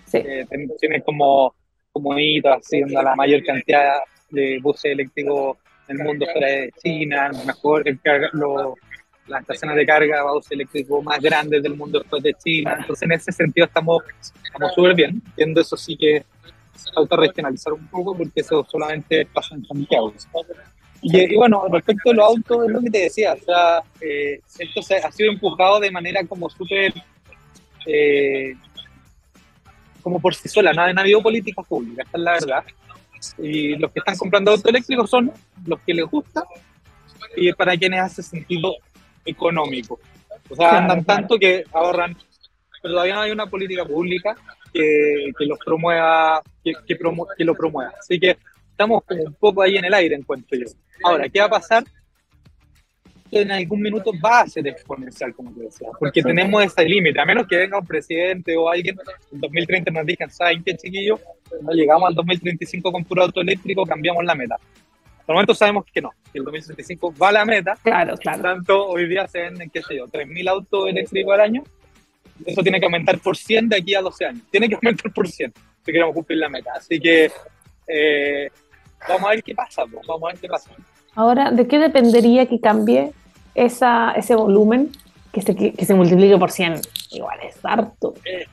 Sí. 0.05 0.17
Eh, 0.17 0.45
tiene 0.79 1.01
como, 1.01 1.53
como 1.91 2.17
hito 2.17 2.49
haciendo 2.49 3.01
la 3.01 3.15
mayor 3.15 3.43
cantidad 3.43 3.95
de 4.29 4.59
buses 4.61 4.91
eléctricos 4.91 5.57
el 5.91 5.99
mundo 5.99 6.25
fuera 6.31 6.47
de 6.47 6.73
China, 6.83 7.31
mejor, 7.45 7.83
las 9.27 9.41
estaciones 9.41 9.77
de 9.77 9.85
carga 9.85 10.21
auto 10.21 10.47
eléctrico 10.49 11.01
más 11.01 11.19
grandes 11.21 11.63
del 11.63 11.75
mundo 11.75 11.99
después 11.99 12.23
de 12.23 12.33
China. 12.33 12.75
Entonces, 12.79 13.03
en 13.03 13.11
ese 13.13 13.31
sentido 13.31 13.67
estamos 13.67 14.03
súper 14.75 14.95
bien. 14.95 15.21
Viendo 15.35 15.61
eso 15.61 15.77
sí 15.77 15.95
que 15.97 16.23
autorregionalizar 16.95 17.73
un 17.73 17.87
poco 17.87 18.15
porque 18.15 18.41
eso 18.41 18.65
solamente 18.69 19.25
pasa 19.27 19.55
en 19.55 19.65
Santiago. 19.65 20.13
Y, 21.03 21.35
bueno, 21.35 21.65
respecto 21.71 22.11
a 22.11 22.13
los 22.13 22.25
autos, 22.25 22.65
es 22.65 22.71
lo 22.71 22.81
que 22.81 22.89
te 22.91 22.99
decía, 22.99 23.33
o 23.33 23.43
sea, 23.43 23.81
eh, 23.99 24.39
esto 24.59 24.83
se, 24.83 24.97
ha 24.97 25.11
sido 25.11 25.31
empujado 25.31 25.79
de 25.79 25.89
manera 25.89 26.23
como 26.25 26.47
súper, 26.47 26.93
eh, 27.87 28.53
como 30.03 30.19
por 30.19 30.35
sí 30.35 30.47
sola, 30.47 30.73
no, 30.73 30.83
ha 30.83 30.89
habido 30.89 31.23
políticas 31.23 31.65
públicas, 31.65 32.05
esta 32.05 32.17
es 32.17 32.23
la 32.23 32.31
verdad. 32.33 32.63
Y 33.37 33.75
los 33.75 33.91
que 33.91 33.99
están 33.99 34.17
comprando 34.17 34.51
autos 34.51 34.69
eléctricos 34.69 35.09
son 35.09 35.31
los 35.65 35.79
que 35.81 35.93
les 35.93 36.05
gusta 36.05 36.45
y 37.35 37.51
para 37.53 37.77
quienes 37.77 38.01
hace 38.01 38.23
sentido 38.23 38.75
económico. 39.25 39.99
O 40.49 40.55
sea, 40.55 40.79
andan 40.79 41.05
tanto 41.05 41.37
que 41.37 41.63
ahorran, 41.71 42.17
pero 42.81 42.93
todavía 42.95 43.15
no 43.15 43.21
hay 43.21 43.31
una 43.31 43.45
política 43.45 43.85
pública 43.85 44.35
que, 44.73 45.31
que 45.37 45.45
los 45.45 45.57
promueva, 45.59 46.41
que, 46.63 46.73
que, 46.85 46.97
que 47.37 47.43
lo 47.45 47.55
promueva. 47.55 47.93
Así 47.99 48.19
que 48.19 48.37
estamos 48.69 49.03
como 49.05 49.23
un 49.23 49.33
poco 49.35 49.61
ahí 49.61 49.77
en 49.77 49.85
el 49.85 49.93
aire, 49.93 50.15
encuentro 50.15 50.57
yo. 50.57 50.65
Ahora, 51.03 51.29
¿qué 51.29 51.39
va 51.39 51.45
a 51.45 51.49
pasar? 51.49 51.83
En 53.31 53.49
algún 53.49 53.81
minuto 53.81 54.11
va 54.23 54.41
a 54.41 54.47
ser 54.47 54.67
exponencial, 54.67 55.33
como 55.33 55.53
te 55.53 55.61
decía, 55.61 55.87
porque 55.97 56.21
tenemos 56.21 56.63
ese 56.63 56.83
límite, 56.83 57.19
a 57.19 57.25
menos 57.25 57.47
que 57.47 57.55
venga 57.55 57.79
un 57.79 57.85
presidente 57.85 58.57
o 58.57 58.69
alguien 58.69 58.97
en 59.31 59.39
2030 59.39 59.91
nos 59.91 60.05
digan, 60.05 60.29
¿saben 60.29 60.61
qué, 60.63 60.75
chiquillo? 60.75 61.17
No 61.61 61.71
llegamos 61.71 62.09
al 62.09 62.15
2035 62.15 62.91
con 62.91 63.05
puro 63.05 63.23
auto 63.23 63.39
eléctrico, 63.39 63.85
cambiamos 63.85 64.25
la 64.25 64.35
meta. 64.35 64.57
Por 65.25 65.33
el 65.33 65.35
momento 65.35 65.53
sabemos 65.53 65.85
que 65.85 66.01
no, 66.01 66.11
que 66.31 66.39
el 66.39 66.43
2065 66.43 67.13
va 67.21 67.29
a 67.29 67.31
la 67.31 67.45
meta. 67.45 67.77
Claro, 67.81 68.17
claro. 68.17 68.41
Por 68.41 68.51
tanto, 68.51 68.87
hoy 68.87 69.07
día 69.07 69.25
se 69.27 69.39
venden, 69.39 69.69
qué 69.69 69.81
sé 69.81 69.95
yo, 69.95 70.07
3.000 70.07 70.49
autos 70.49 70.89
eléctricos 70.89 71.33
al 71.33 71.41
año. 71.41 71.63
Eso 72.45 72.61
tiene 72.63 72.79
que 72.79 72.85
aumentar 72.85 73.17
por 73.19 73.37
100 73.37 73.69
de 73.69 73.77
aquí 73.77 73.95
a 73.95 74.01
12 74.01 74.25
años. 74.25 74.43
Tiene 74.49 74.67
que 74.67 74.75
aumentar 74.75 75.11
por 75.13 75.27
100 75.27 75.53
si 75.85 75.91
queremos 75.91 76.13
cumplir 76.13 76.39
la 76.39 76.49
meta. 76.49 76.71
Así 76.75 76.99
que 76.99 77.31
eh, 77.87 78.49
vamos 79.07 79.23
a 79.23 79.29
ver 79.29 79.43
qué 79.43 79.55
pasa, 79.55 79.83
vamos 79.85 80.23
a 80.23 80.27
ver 80.27 80.39
qué 80.39 80.47
pasa. 80.47 80.71
Ahora, 81.15 81.51
¿de 81.51 81.67
qué 81.67 81.77
dependería 81.79 82.45
que 82.47 82.59
cambie 82.59 83.11
esa, 83.55 84.11
ese 84.11 84.35
volumen 84.35 84.91
que 85.31 85.41
se, 85.41 85.55
que, 85.55 85.85
se 85.85 85.93
multiplique 85.93 86.37
por 86.37 86.51
100? 86.51 86.81
Igual 87.11 87.39
es 87.43 87.57
harto. 87.63 88.13
Eh, 88.25 88.45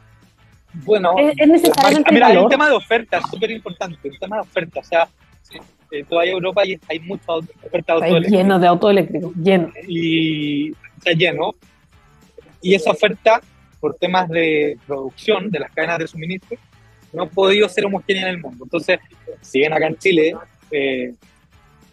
bueno, 0.72 1.14
es, 1.18 1.48
necesariamente 1.48 2.12
mira, 2.12 2.28
hay 2.28 2.36
un 2.36 2.48
tema 2.48 2.68
de 2.68 2.76
oferta 2.76 3.20
súper 3.30 3.50
importante, 3.50 4.08
un 4.08 4.18
tema 4.18 4.36
de 4.36 4.42
oferta, 4.42 4.80
o 4.80 4.84
sea, 4.84 5.08
en 5.90 6.04
toda 6.04 6.24
Europa 6.24 6.62
hay, 6.62 6.78
hay 6.88 7.00
mucha 7.00 7.32
oferta 7.32 7.98
de 7.98 8.08
auto 8.08 8.28
lleno 8.28 8.58
de 8.58 8.66
auto 8.66 8.90
eléctrico, 8.90 9.32
lleno. 9.42 9.72
Y 9.86 10.72
está 10.96 11.12
lleno. 11.12 11.54
Y 12.60 12.74
esa 12.74 12.90
oferta, 12.90 13.40
por 13.80 13.94
temas 13.94 14.28
de 14.28 14.76
producción 14.86 15.50
de 15.50 15.60
las 15.60 15.70
cadenas 15.70 15.98
de 16.00 16.08
suministro, 16.08 16.58
no 17.12 17.22
ha 17.22 17.26
podido 17.26 17.68
ser 17.68 17.86
homogénea 17.86 18.24
en 18.24 18.28
el 18.28 18.38
mundo. 18.38 18.64
Entonces, 18.64 18.98
si 19.40 19.60
bien 19.60 19.72
acá 19.72 19.86
en 19.86 19.96
Chile 19.96 20.36
eh, 20.70 21.14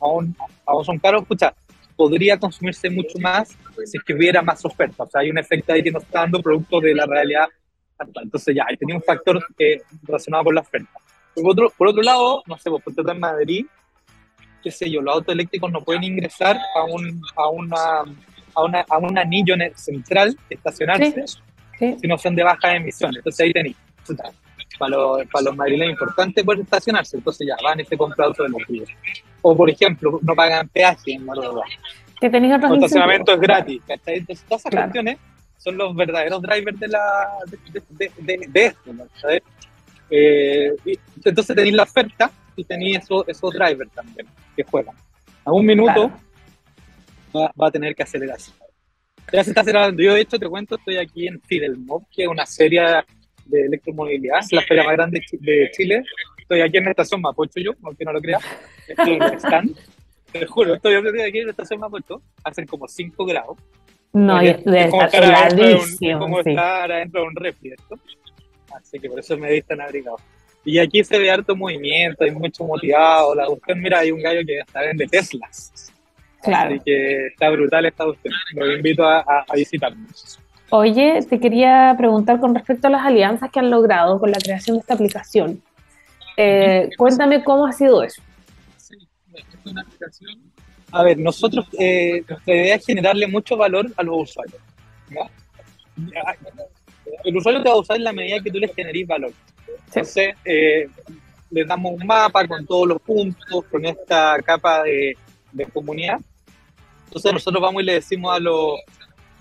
aún, 0.02 0.36
aún 0.66 0.84
son 0.84 1.00
caros, 1.00 1.22
escucha, 1.22 1.54
podría 1.96 2.38
consumirse 2.38 2.90
mucho 2.90 3.18
más 3.20 3.50
si 3.86 3.98
es 3.98 4.04
que 4.04 4.14
hubiera 4.14 4.42
más 4.42 4.64
oferta. 4.66 5.04
O 5.04 5.08
sea, 5.08 5.22
hay 5.22 5.30
un 5.30 5.38
efecto 5.38 5.74
ahí 5.74 5.84
que 5.84 5.92
nos 5.92 6.04
está 6.04 6.22
dando 6.22 6.42
producto 6.42 6.80
de 6.80 6.94
la 6.94 7.06
realidad 7.06 7.48
actual. 7.98 8.26
Entonces, 8.26 8.56
ya, 8.56 8.66
ahí 8.68 8.78
tenía 8.78 8.96
un 8.96 9.04
factor 9.04 9.44
eh, 9.58 9.82
relacionado 10.04 10.46
con 10.46 10.56
la 10.56 10.62
oferta. 10.62 10.90
Por 11.34 11.52
otro, 11.52 11.74
por 11.78 11.88
otro 11.90 12.02
lado, 12.02 12.44
no 12.46 12.58
sé, 12.58 12.70
por 12.70 12.82
ejemplo, 12.82 13.12
en 13.12 13.20
Madrid, 13.20 13.66
qué 14.64 14.72
sé 14.72 14.90
yo, 14.90 15.02
los 15.02 15.16
autos 15.16 15.34
eléctricos 15.34 15.72
no 15.72 15.82
pueden 15.82 16.04
ingresar 16.04 16.58
a 16.76 16.84
un, 16.86 17.22
a 17.36 17.50
una, 17.50 17.78
a 18.56 18.64
una, 18.64 18.86
a 18.90 18.98
un 18.98 19.18
anillo 19.18 19.56
central, 19.76 20.38
estacionarse, 20.50 21.26
si 21.78 22.08
no 22.08 22.18
son 22.18 22.36
de 22.36 22.44
baja 22.44 22.76
emisión. 22.76 23.16
Entonces 23.16 23.46
ahí 23.46 23.54
tenéis 23.54 23.76
para 24.78 24.96
los, 24.96 25.26
para 25.28 25.46
los 25.46 25.56
madrileños 25.56 25.94
importante 25.94 26.44
poder 26.44 26.62
estacionarse, 26.62 27.18
entonces 27.18 27.48
ya 27.48 27.56
van 27.64 27.80
y 27.80 27.86
se 27.86 27.98
compran 27.98 28.30
auto 28.30 28.46
eléctrico. 28.46 28.86
O 29.42 29.56
por 29.56 29.70
ejemplo, 29.70 30.20
no 30.22 30.36
pagan 30.36 30.68
peaje 30.70 31.14
en 31.14 31.26
Córdoba. 31.26 31.64
Que 32.20 32.30
tenéis 32.30 32.56
otros 32.56 32.72
El 32.72 32.78
estacionamiento 32.78 33.34
es 33.34 33.40
gratis. 33.40 33.82
Entonces, 33.88 34.44
todas 34.48 34.66
esas 34.66 34.82
cuestiones 34.82 35.18
son 35.58 35.78
los 35.78 35.96
verdaderos 35.96 36.42
drivers 36.42 36.80
de, 36.80 36.88
la, 36.88 37.28
de, 37.48 38.12
de, 38.20 38.48
de, 38.48 38.66
esto, 38.66 38.92
¿sabes? 39.20 39.42
Eh, 40.10 40.76
entonces 41.24 41.56
tenéis 41.56 41.74
la 41.74 41.84
oferta 41.84 42.32
y 42.56 42.64
tenéis 42.64 43.00
esos, 43.00 43.28
esos 43.28 43.52
drivers 43.52 43.92
también 43.92 44.28
que 44.56 44.64
juegan. 44.64 44.96
A 45.44 45.52
un 45.52 45.66
minuto 45.66 46.12
va, 47.36 47.52
va, 47.60 47.68
a 47.68 47.72
tener 47.72 47.96
que 47.96 48.04
acelerarse. 48.04 48.52
Ya 49.32 49.44
se 49.44 49.52
está 49.52 49.62
acelerando. 49.62 50.02
Yo, 50.02 50.14
de 50.14 50.22
hecho, 50.22 50.38
te 50.38 50.48
cuento, 50.48 50.76
estoy 50.76 50.98
aquí 50.98 51.28
en 51.28 51.42
Fidelmob, 51.42 52.04
que 52.10 52.24
es 52.24 52.30
una 52.30 52.46
serie 52.46 52.82
de 53.46 53.66
electromovilidad, 53.66 54.40
es 54.40 54.52
la 54.52 54.62
feria 54.62 54.84
más 54.84 54.94
grande 54.94 55.22
de 55.32 55.72
Chile. 55.72 56.04
Estoy 56.38 56.62
aquí 56.62 56.78
en 56.78 56.86
la 56.86 56.92
estación 56.92 57.22
Mapocho, 57.22 57.60
yo, 57.60 57.72
aunque 57.84 58.06
no 58.06 58.14
lo 58.14 58.22
creas. 58.22 58.44
Estoy 58.88 59.14
en 59.14 59.24
el 59.24 59.34
stand. 59.34 59.76
Te 60.32 60.46
juro, 60.46 60.76
estoy 60.76 60.96
aquí 60.96 61.40
en 61.40 61.46
la 61.46 61.52
estación 61.52 61.80
Mapocho, 61.80 62.22
hacen 62.44 62.68
como 62.68 62.88
5 62.88 63.26
grados. 63.26 63.58
No, 64.14 64.40
es, 64.40 64.64
de 64.64 64.90
como 64.90 65.04
estar 65.04 65.24
heladísimo. 65.24 66.20
Como 66.20 66.44
sí. 66.44 66.50
estar 66.50 66.92
adentro 66.92 67.22
de 67.22 67.28
un 67.28 67.36
refri, 67.36 67.74
Así 68.74 69.00
que 69.00 69.10
por 69.10 69.20
eso 69.20 69.38
me 69.38 69.52
dicen 69.52 69.82
abrigado. 69.82 70.18
Y 70.64 70.80
aquí 70.80 71.04
se 71.04 71.20
ve 71.20 71.30
harto 71.30 71.56
movimiento, 71.56 72.24
hay 72.24 72.32
mucho 72.32 72.64
motivado. 72.64 73.36
La 73.36 73.46
cuestión, 73.46 73.82
mira, 73.82 74.00
hay 74.00 74.12
un 74.12 74.22
gallo 74.22 74.42
que 74.46 74.60
está 74.60 74.82
vende 74.82 75.08
Teslas. 75.08 75.92
Claro. 76.42 76.76
Así 76.76 76.84
que 76.84 77.28
está 77.28 77.50
brutal 77.50 77.86
esta 77.86 78.06
cuestión. 78.06 78.34
Lo 78.54 78.76
invito 78.76 79.04
a, 79.04 79.20
a, 79.20 79.46
a 79.48 79.56
visitarnos. 79.56 80.40
Oye, 80.72 81.20
te 81.30 81.40
quería 81.40 81.94
preguntar 81.98 82.40
con 82.40 82.56
respecto 82.56 82.88
a 82.88 82.90
las 82.90 83.06
alianzas 83.06 83.52
que 83.52 83.60
han 83.60 83.70
logrado 83.70 84.20
con 84.20 84.32
la 84.32 84.40
creación 84.40 84.78
de 84.78 84.82
esta 84.82 84.96
aplicación. 84.96 85.62
Eh, 86.38 86.90
cuéntame 86.98 87.44
cómo 87.44 87.66
ha 87.66 87.72
sido 87.72 88.04
eso. 88.04 88.22
Sí, 88.78 88.96
es 89.34 89.72
una 89.72 89.82
aplicación. 89.82 90.42
A 90.92 91.04
ver, 91.04 91.18
nosotros, 91.18 91.68
eh, 91.78 92.24
nuestra 92.28 92.56
idea 92.56 92.76
es 92.76 92.86
generarle 92.86 93.28
mucho 93.28 93.58
valor 93.58 93.88
a 93.96 94.04
los 94.04 94.30
usuarios. 94.30 94.62
El 97.24 97.38
usuario 97.38 97.62
te 97.62 97.70
va 97.70 97.76
a 97.76 97.80
usar 97.80 97.98
en 97.98 98.04
la 98.04 98.14
medida 98.14 98.40
que 98.40 98.52
tú 98.52 98.58
le 98.58 98.68
generes 98.68 99.08
valor. 99.08 99.34
Entonces, 99.88 100.36
eh, 100.44 100.90
les 101.52 101.68
damos 101.68 101.94
un 101.94 102.08
mapa 102.08 102.48
con 102.48 102.66
todos 102.66 102.88
los 102.88 103.02
puntos, 103.02 103.66
con 103.72 103.86
esta 103.86 104.42
capa 104.44 104.84
de, 104.84 105.16
de 105.52 105.66
comunidad. 105.66 106.20
Entonces, 107.06 107.34
nosotros 107.34 107.62
vamos 107.62 107.84
y 107.84 107.86
le 107.86 107.94
decimos 107.94 108.36
a 108.36 108.40
los 108.40 108.80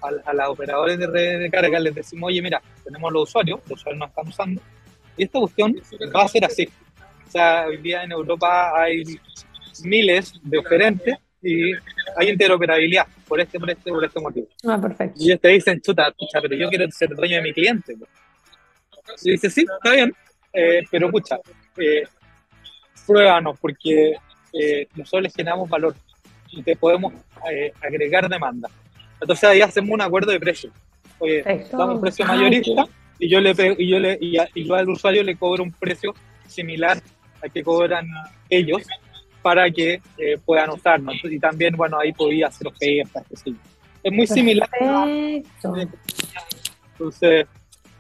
a, 0.05 0.31
a 0.31 0.35
los 0.35 0.49
operadores 0.49 0.99
de 0.99 1.07
redes 1.07 1.41
de 1.41 1.51
carga 1.51 1.79
les 1.81 1.95
decimos, 1.95 2.29
oye, 2.29 2.43
mira, 2.43 2.63
tenemos 2.85 3.13
los 3.13 3.29
usuarios, 3.29 3.61
los 3.69 3.81
usuarios 3.81 4.01
nos 4.01 4.09
están 4.11 4.29
usando, 4.29 4.63
y 5.17 5.25
esta 5.25 5.39
cuestión 5.39 5.75
va 6.15 6.23
a 6.23 6.29
ser 6.29 6.45
así. 6.45 6.69
O 7.27 7.31
sea, 7.31 7.67
hoy 7.67 7.79
día 7.79 8.05
en 8.05 8.13
Europa 8.13 8.73
hay 8.81 9.03
miles 9.83 10.33
de 10.43 10.59
oferentes 10.59 11.17
y 11.43 11.73
hay 12.17 12.31
interoperabilidad 12.31 13.07
por 13.27 13.41
este, 13.41 13.59
por 13.59 13.71
este, 13.71 13.91
por 13.91 14.05
este 14.05 14.21
motivo. 14.21 14.47
Ah, 14.67 14.79
perfecto. 14.81 15.21
Y 15.21 15.27
ellos 15.27 15.41
te 15.41 15.49
dicen, 15.49 15.81
chuta, 15.81 16.13
pucha, 16.13 16.41
pero 16.41 16.55
yo 16.55 16.69
quiero 16.69 16.91
ser 16.91 17.15
dueño 17.15 17.37
de 17.37 17.43
mi 17.43 17.53
cliente. 17.53 17.97
Y 19.23 19.33
dice, 19.33 19.51
sí, 19.51 19.67
está 19.71 19.95
bien, 19.95 20.15
eh, 20.53 20.83
pero 20.91 21.11
pucha, 21.11 21.39
eh, 21.77 22.05
pruébanos 23.07 23.59
porque 23.59 24.15
eh, 24.53 24.89
nosotros 24.95 25.25
les 25.25 25.35
generamos 25.35 25.69
valor 25.69 25.95
y 26.51 26.63
te 26.63 26.77
podemos 26.77 27.13
eh, 27.51 27.73
agregar 27.83 28.29
demanda. 28.29 28.71
Entonces 29.25 29.45
ahí 29.49 29.63
hacemos 29.63 29.91
un 29.91 30.03
acuerdo 30.03 30.33
de 30.33 30.39
precio. 30.39 30.71
Oye, 31.19 31.43
damos 31.73 31.95
un 31.95 32.01
precio 32.03 32.27
mayorista 32.27 32.87
y 33.19 33.31
yo 33.31 33.41
le 33.41 33.55
y 33.79 33.89
yo 33.89 33.99
le 33.99 34.19
y, 34.21 34.37
y 34.55 34.65
yo 34.67 34.75
al 34.75 34.87
usuario 34.91 35.23
le 35.23 35.35
cobro 35.35 35.63
un 35.63 35.73
precio 35.73 36.15
similar 36.47 37.01
al 37.43 37.51
que 37.51 37.63
cobran 37.63 38.07
ellos 38.51 38.83
para 39.41 39.71
que 39.71 40.03
eh, 40.19 40.39
puedan 40.45 40.69
usarnos. 40.71 41.17
Y 41.25 41.39
también, 41.39 41.75
bueno, 41.75 41.99
ahí 41.99 42.13
podía 42.13 42.49
hacer 42.49 42.67
ofertas, 42.67 43.27
que 43.27 43.37
sí. 43.37 43.57
Es 44.03 44.13
muy 44.13 44.27
similar. 44.27 44.69
Perfecto. 44.71 45.99
Entonces, 46.93 47.47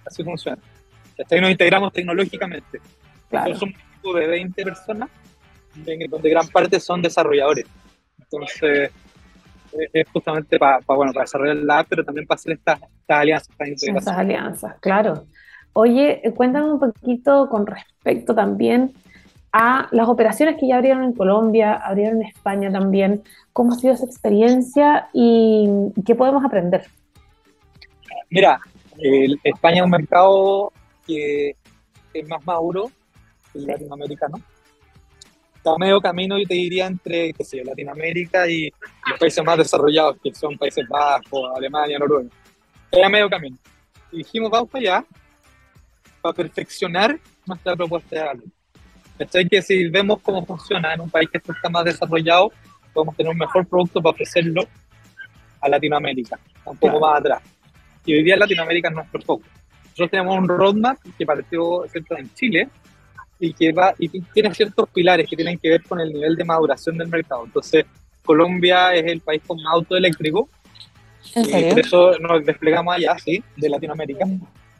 así 0.05 0.23
funciona. 0.23 0.59
Hasta 1.19 1.35
ahí 1.35 1.41
nos 1.41 1.51
integramos 1.53 1.91
tecnológicamente. 1.91 2.81
Claro. 3.31 3.57
Somos 3.57 3.75
un 3.75 4.03
grupo 4.03 4.19
de 4.19 4.27
20 4.27 4.63
personas, 4.63 5.09
donde 5.75 6.29
gran 6.29 6.49
parte 6.49 6.79
son 6.79 7.01
desarrolladores. 7.01 7.65
Entonces, 8.19 8.91
es 9.93 10.09
justamente 10.11 10.59
para 10.59 10.81
pa, 10.81 10.95
bueno, 10.95 11.13
para 11.13 11.25
desarrollar 11.25 11.57
la 11.57 11.79
app, 11.81 11.87
pero 11.89 12.05
también 12.05 12.27
para 12.27 12.37
hacer 12.37 12.53
estas, 12.53 12.81
estas 12.81 13.19
alianzas. 13.19 13.51
Estas, 13.59 13.97
estas 13.97 14.19
alianzas, 14.19 14.75
claro. 14.81 15.25
Oye, 15.73 16.23
cuéntame 16.37 16.71
un 16.71 16.79
poquito 16.79 17.49
con 17.49 17.67
respecto 17.67 18.35
también 18.35 18.95
a 19.53 19.89
las 19.93 20.09
operaciones 20.09 20.57
que 20.59 20.69
ya 20.69 20.77
abrieron 20.77 21.05
en 21.05 21.13
Colombia, 21.13 21.75
abrieron 21.75 22.21
en 22.21 22.29
España 22.29 22.73
también. 22.73 23.23
¿Cómo 23.53 23.73
ha 23.73 23.77
sido 23.77 23.95
esa 23.95 24.05
experiencia 24.05 25.09
y 25.13 25.69
qué 26.05 26.15
podemos 26.15 26.45
aprender? 26.45 26.87
Mira, 28.31 28.61
el, 28.99 29.39
España 29.45 29.77
es 29.77 29.83
un 29.83 29.91
mercado 29.91 30.73
que 31.07 31.57
es 32.13 32.29
más 32.29 32.45
maduro 32.45 32.91
que 33.53 33.61
el 33.61 33.67
latinoamericano. 33.67 34.39
Está 35.65 35.79
medio 35.79 35.99
camino, 35.99 36.39
yo 36.39 36.47
te 36.47 36.55
diría, 36.55 36.87
entre 36.87 37.33
qué 37.33 37.43
sé, 37.43 37.65
Latinoamérica 37.65 38.47
y 38.47 38.71
los 39.09 39.19
países 39.19 39.43
más 39.43 39.57
desarrollados, 39.57 40.19
que 40.23 40.35
son 40.35 40.59
Países 40.59 40.87
Bajos, 40.87 41.57
Alemania, 41.57 41.99
Noruega. 41.99 42.29
Era 42.91 43.09
medio 43.09 43.31
camino. 43.31 43.57
Y 44.13 44.19
dijimos, 44.19 44.51
vamos 44.51 44.69
para 44.69 44.81
allá, 44.81 45.07
para 46.21 46.35
perfeccionar 46.35 47.19
nuestra 47.47 47.75
propuesta 47.75 48.15
de 48.15 48.23
valor. 48.23 48.45
¿Cachai? 49.19 49.49
Que 49.49 49.63
si 49.63 49.89
vemos 49.89 50.21
cómo 50.21 50.45
funciona 50.45 50.93
en 50.93 51.01
un 51.01 51.09
país 51.09 51.31
que 51.31 51.39
está 51.39 51.71
más 51.71 51.85
desarrollado, 51.85 52.53
podemos 52.93 53.17
tener 53.17 53.33
un 53.33 53.39
mejor 53.39 53.67
producto 53.67 54.03
para 54.03 54.13
ofrecerlo 54.13 54.63
a 55.63 55.69
Latinoamérica, 55.69 56.39
un 56.67 56.77
poco 56.77 57.01
más 57.01 57.21
atrás. 57.21 57.43
Y 58.05 58.15
hoy 58.15 58.23
día 58.23 58.37
Latinoamérica 58.37 58.89
es 58.89 58.95
nuestro 58.95 59.21
foco. 59.23 59.45
Nosotros 59.85 60.11
tenemos 60.11 60.37
un 60.37 60.47
roadmap 60.47 60.99
que 61.17 61.25
partió 61.25 61.85
en 61.85 62.35
Chile, 62.35 62.69
y 63.39 63.53
que 63.53 63.73
va 63.73 63.95
y 63.99 64.09
tiene 64.09 64.55
ciertos 64.55 64.89
pilares 64.91 65.29
que 65.29 65.37
tienen 65.37 65.59
que 65.59 65.71
ver 65.71 65.83
con 65.83 66.01
el 66.01 66.13
nivel 66.13 66.37
de 66.37 66.45
maduración 66.45 66.97
del 66.99 67.09
mercado. 67.09 67.45
Entonces, 67.45 67.85
Colombia 68.25 68.95
es 68.95 69.05
el 69.05 69.21
país 69.21 69.43
con 69.47 69.63
más 69.63 69.75
auto 69.75 69.97
eléctrico. 69.97 70.49
¿En 71.35 71.45
serio? 71.45 71.69
Y 71.69 71.71
por 71.71 71.81
eso 71.81 72.19
nos 72.19 72.45
desplegamos 72.45 72.95
allá, 72.95 73.17
sí, 73.19 73.43
de 73.57 73.69
Latinoamérica. 73.69 74.27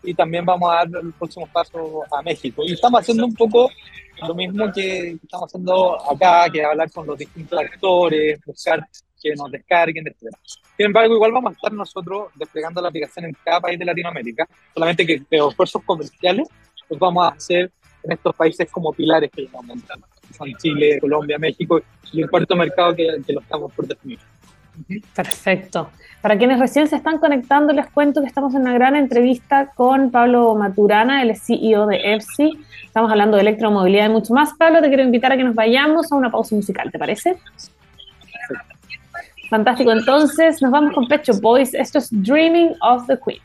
Y 0.03 0.15
también 0.15 0.45
vamos 0.45 0.71
a 0.71 0.77
dar 0.77 0.89
el 1.03 1.13
próximo 1.13 1.47
paso 1.53 2.03
a 2.13 2.23
México. 2.23 2.63
Y 2.65 2.73
estamos 2.73 3.01
haciendo 3.01 3.25
un 3.25 3.35
poco 3.35 3.71
lo 4.27 4.35
mismo 4.35 4.71
que 4.73 5.17
estamos 5.23 5.47
haciendo 5.47 6.11
acá, 6.11 6.49
que 6.51 6.65
hablar 6.65 6.91
con 6.91 7.07
los 7.07 7.19
distintos 7.19 7.59
actores, 7.59 8.41
buscar 8.45 8.87
que 9.21 9.35
nos 9.35 9.51
descarguen, 9.51 10.07
etc. 10.07 10.35
Sin 10.77 10.87
embargo, 10.87 11.15
igual 11.15 11.33
vamos 11.33 11.53
a 11.53 11.55
estar 11.55 11.73
nosotros 11.73 12.29
desplegando 12.35 12.83
la 12.83 12.89
aplicación 12.89 13.25
en 13.25 13.37
cada 13.43 13.61
país 13.61 13.79
de 13.79 13.85
Latinoamérica, 13.87 14.47
solamente 14.75 15.07
que 15.07 15.23
de 15.31 15.39
esfuerzos 15.39 15.83
comerciales 15.85 16.47
los 16.91 16.99
vamos 16.99 17.25
a 17.25 17.29
hacer 17.29 17.73
en 18.05 18.13
estos 18.13 18.35
países 18.35 18.71
como 18.71 18.93
pilares 18.93 19.31
que 19.31 19.49
montando. 19.53 20.07
Son 20.37 20.53
Chile, 20.59 20.99
Colombia, 21.01 21.39
México 21.39 21.81
y 22.13 22.23
el 22.23 22.31
cuarto 22.31 22.57
mercado 22.57 22.95
que, 22.95 23.07
lo 23.29 23.41
estamos 23.41 23.73
por 23.73 23.87
definir. 23.87 24.19
Perfecto. 25.15 25.91
Para 26.21 26.37
quienes 26.37 26.59
recién 26.59 26.89
se 26.89 26.97
están 26.97 27.19
conectando, 27.19 27.73
les 27.73 27.87
cuento 27.91 28.21
que 28.21 28.27
estamos 28.27 28.55
en 28.55 28.63
una 28.63 28.73
gran 28.73 28.97
entrevista 28.97 29.73
con 29.75 30.11
Pablo 30.11 30.55
Maturana, 30.55 31.23
el 31.23 31.37
CEO 31.37 31.87
de 31.87 32.15
EFSI. 32.15 32.59
Estamos 32.85 33.11
hablando 33.11 33.37
de 33.37 33.43
electromovilidad 33.43 34.07
y 34.07 34.13
mucho 34.13 34.35
más. 34.35 34.53
Pablo, 34.55 34.81
te 34.81 34.89
quiero 34.89 35.03
invitar 35.03 35.33
a 35.33 35.37
que 35.37 35.45
nos 35.45 35.55
vayamos 35.55 36.11
a 36.11 36.17
una 36.17 36.31
pausa 36.31 36.57
musical, 36.57 36.91
¿te 36.91 36.99
parece? 36.99 37.37
Fantástico, 39.49 39.93
entonces 39.93 40.61
nos 40.63 40.73
vamos 40.73 40.95
con 40.95 41.07
Pecho 41.07 41.33
Boys. 41.41 41.75
Esto 41.75 41.99
es 41.99 42.09
Dreaming 42.11 42.75
of 42.81 43.07
the 43.07 43.19
Queen. 43.25 43.41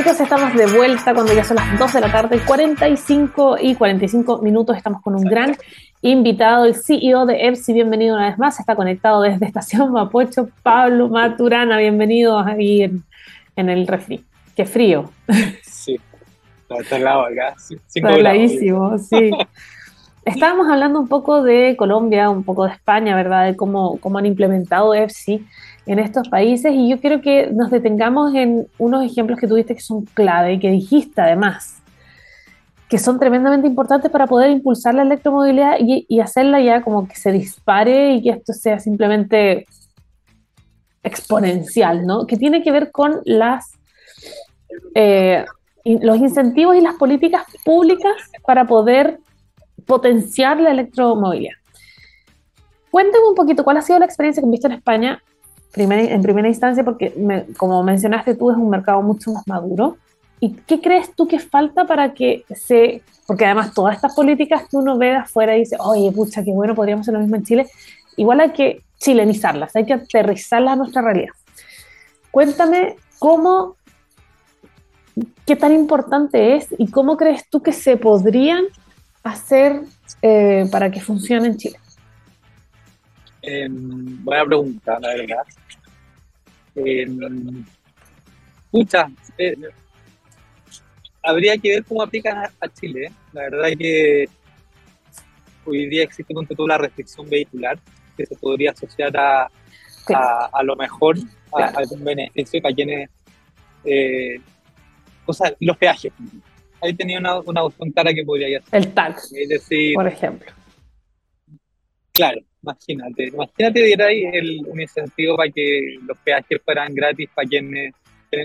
Chicos, 0.00 0.18
estamos 0.18 0.54
de 0.54 0.64
vuelta 0.64 1.12
cuando 1.12 1.34
ya 1.34 1.44
son 1.44 1.56
las 1.56 1.78
2 1.78 1.92
de 1.92 2.00
la 2.00 2.10
tarde, 2.10 2.40
45 2.46 3.58
y 3.60 3.74
45 3.74 4.40
minutos. 4.40 4.74
Estamos 4.74 5.02
con 5.02 5.14
un 5.14 5.24
gran 5.24 5.54
invitado, 6.00 6.64
el 6.64 6.74
CEO 6.74 7.26
de 7.26 7.48
EPSI. 7.48 7.74
Bienvenido 7.74 8.16
una 8.16 8.30
vez 8.30 8.38
más. 8.38 8.58
Está 8.58 8.74
conectado 8.76 9.20
desde 9.20 9.44
Estación 9.44 9.92
Mapocho, 9.92 10.48
Pablo 10.62 11.10
Maturana. 11.10 11.76
Bienvenido 11.76 12.38
ahí 12.38 12.80
en, 12.80 13.68
el 13.68 13.86
refri. 13.86 14.24
Qué 14.56 14.64
frío. 14.64 15.10
Sí, 15.60 16.00
está 16.70 16.96
helado 16.96 17.26
acá. 17.26 17.54
Sí, 17.58 17.76
sí. 17.86 18.00
Estábamos 20.24 20.68
hablando 20.68 21.00
un 21.00 21.08
poco 21.08 21.42
de 21.42 21.76
Colombia, 21.76 22.28
un 22.28 22.44
poco 22.44 22.66
de 22.66 22.72
España, 22.72 23.16
¿verdad? 23.16 23.46
De 23.46 23.56
cómo, 23.56 23.98
cómo 23.98 24.18
han 24.18 24.26
implementado 24.26 24.94
EFSI 24.94 25.46
en 25.86 25.98
estos 25.98 26.28
países 26.28 26.72
y 26.74 26.88
yo 26.88 27.00
quiero 27.00 27.20
que 27.22 27.50
nos 27.50 27.70
detengamos 27.70 28.34
en 28.34 28.68
unos 28.78 29.04
ejemplos 29.04 29.40
que 29.40 29.48
tuviste 29.48 29.74
que 29.74 29.80
son 29.80 30.04
clave 30.04 30.54
y 30.54 30.58
que 30.60 30.70
dijiste 30.70 31.20
además, 31.20 31.82
que 32.88 32.98
son 32.98 33.18
tremendamente 33.18 33.66
importantes 33.66 34.10
para 34.10 34.26
poder 34.26 34.50
impulsar 34.50 34.94
la 34.94 35.02
electromovilidad 35.02 35.76
y, 35.80 36.20
hacerla 36.20 36.60
ya 36.60 36.82
como 36.82 37.08
que 37.08 37.16
se 37.16 37.32
dispare 37.32 38.14
y 38.14 38.22
que 38.22 38.30
esto 38.30 38.52
sea 38.52 38.78
simplemente 38.78 39.66
exponencial, 41.02 42.06
¿no? 42.06 42.26
Que 42.26 42.36
tiene 42.36 42.62
que 42.62 42.72
ver 42.72 42.90
con 42.90 43.22
eh, 44.94 45.44
los 45.84 46.18
incentivos 46.18 46.76
y 46.76 46.82
las 46.82 46.96
políticas 46.96 47.44
públicas 47.64 48.12
para 48.44 48.66
poder 48.66 49.18
potenciar 49.86 50.60
la 50.60 50.70
electromovilidad. 50.70 51.54
Cuéntame 52.90 53.28
un 53.28 53.34
poquito 53.34 53.64
cuál 53.64 53.76
ha 53.76 53.82
sido 53.82 53.98
la 53.98 54.04
experiencia 54.04 54.40
que 54.40 54.46
han 54.46 54.50
visto 54.50 54.66
en 54.66 54.74
España 54.74 55.22
en 55.74 56.22
primera 56.22 56.48
instancia, 56.48 56.84
porque 56.84 57.46
como 57.56 57.82
mencionaste 57.82 58.34
tú, 58.34 58.50
es 58.50 58.56
un 58.56 58.70
mercado 58.70 59.02
mucho 59.02 59.32
más 59.32 59.46
maduro. 59.46 59.96
¿Y 60.40 60.54
qué 60.54 60.80
crees 60.80 61.14
tú 61.14 61.28
que 61.28 61.38
falta 61.38 61.86
para 61.86 62.14
que 62.14 62.44
se... 62.54 63.02
Porque 63.26 63.44
además 63.44 63.72
todas 63.74 63.94
estas 63.94 64.14
políticas 64.14 64.64
que 64.68 64.76
uno 64.76 64.98
ve 64.98 65.10
de 65.10 65.16
afuera 65.16 65.54
y 65.56 65.60
dice, 65.60 65.76
oye, 65.78 66.10
pucha, 66.10 66.42
qué 66.42 66.50
bueno, 66.50 66.74
podríamos 66.74 67.04
hacer 67.04 67.14
lo 67.14 67.20
mismo 67.20 67.36
en 67.36 67.44
Chile. 67.44 67.66
Igual 68.16 68.40
hay 68.40 68.50
que 68.50 68.82
chilenizarlas, 68.98 69.76
hay 69.76 69.84
que 69.84 69.94
aterrizarlas 69.94 70.72
a 70.72 70.76
nuestra 70.76 71.02
realidad. 71.02 71.32
Cuéntame 72.30 72.96
cómo, 73.18 73.76
qué 75.46 75.56
tan 75.56 75.72
importante 75.72 76.56
es 76.56 76.68
y 76.78 76.90
cómo 76.90 77.16
crees 77.16 77.48
tú 77.48 77.62
que 77.62 77.72
se 77.72 77.96
podrían 77.96 78.64
hacer 79.22 79.82
eh, 80.22 80.66
para 80.70 80.90
que 80.90 81.00
funcione 81.00 81.46
en 81.48 81.56
Chile. 81.56 81.78
Eh, 83.42 83.68
buena 83.70 84.44
pregunta, 84.44 84.98
la 85.00 85.08
verdad. 85.08 85.44
Eh, 86.74 87.06
eh, 89.38 89.56
habría 91.22 91.58
que 91.58 91.68
ver 91.70 91.84
cómo 91.84 92.02
aplican 92.02 92.38
a, 92.60 92.68
Chile. 92.68 93.12
La 93.32 93.42
verdad 93.42 93.68
es 93.70 93.76
que 93.76 94.28
hoy 95.64 95.86
día 95.86 96.04
existe 96.04 96.34
con 96.34 96.46
toda 96.46 96.68
la 96.68 96.78
restricción 96.78 97.28
vehicular 97.28 97.78
que 98.16 98.26
se 98.26 98.36
podría 98.36 98.72
asociar 98.72 99.16
a, 99.16 99.50
a, 100.52 100.62
lo 100.62 100.76
mejor 100.76 101.16
a, 101.52 101.64
algún 101.66 102.04
beneficio 102.04 102.60
para 102.62 102.74
quienes. 102.74 103.08
Eh, 103.84 104.40
cosas, 105.24 105.54
los 105.60 105.76
peajes. 105.76 106.12
Ahí 106.82 106.94
tenía 106.94 107.18
una, 107.18 107.40
una 107.40 107.64
opción 107.64 107.90
clara 107.90 108.12
que 108.12 108.24
podría 108.24 108.58
hacer. 108.58 108.68
El 108.72 108.92
tax, 108.92 109.32
por 109.94 110.06
ejemplo. 110.06 110.52
Claro, 112.12 112.40
Imagínate, 112.62 113.28
imagínate 113.28 113.82
diera 113.82 114.06
ahí 114.06 114.22
el, 114.32 114.60
un 114.66 114.80
incentivo 114.80 115.36
para 115.36 115.50
que 115.50 115.96
los 116.06 116.18
peajes 116.18 116.60
fueran 116.62 116.94
gratis 116.94 117.28
para 117.34 117.48
quienes, 117.48 117.94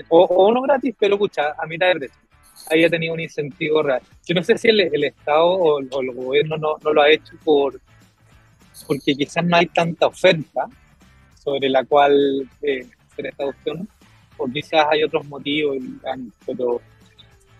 o, 0.08 0.24
o 0.24 0.52
no 0.52 0.62
gratis, 0.62 0.94
pero 0.98 1.14
escucha, 1.16 1.54
a 1.58 1.66
mitad 1.66 1.88
de 1.88 1.96
precio. 1.96 2.20
Ahí 2.70 2.84
ha 2.84 2.90
tenido 2.90 3.12
un 3.12 3.20
incentivo 3.20 3.82
real. 3.82 4.00
Yo 4.26 4.34
no 4.34 4.42
sé 4.42 4.56
si 4.56 4.68
el, 4.68 4.80
el 4.80 5.04
Estado 5.04 5.46
o, 5.46 5.80
el 5.80 6.12
gobierno 6.12 6.56
no, 6.56 6.76
no, 6.82 6.92
lo 6.92 7.02
ha 7.02 7.10
hecho 7.10 7.34
por 7.44 7.78
porque 8.86 9.14
quizás 9.14 9.44
no 9.44 9.56
hay 9.56 9.66
tanta 9.66 10.06
oferta 10.06 10.66
sobre 11.42 11.68
la 11.68 11.84
cual 11.84 12.48
eh, 12.62 12.86
hacer 13.10 13.26
esta 13.26 13.46
opción, 13.46 13.88
o 14.36 14.46
quizás 14.48 14.86
hay 14.90 15.02
otros 15.02 15.26
motivos, 15.26 15.76
pero 16.46 16.80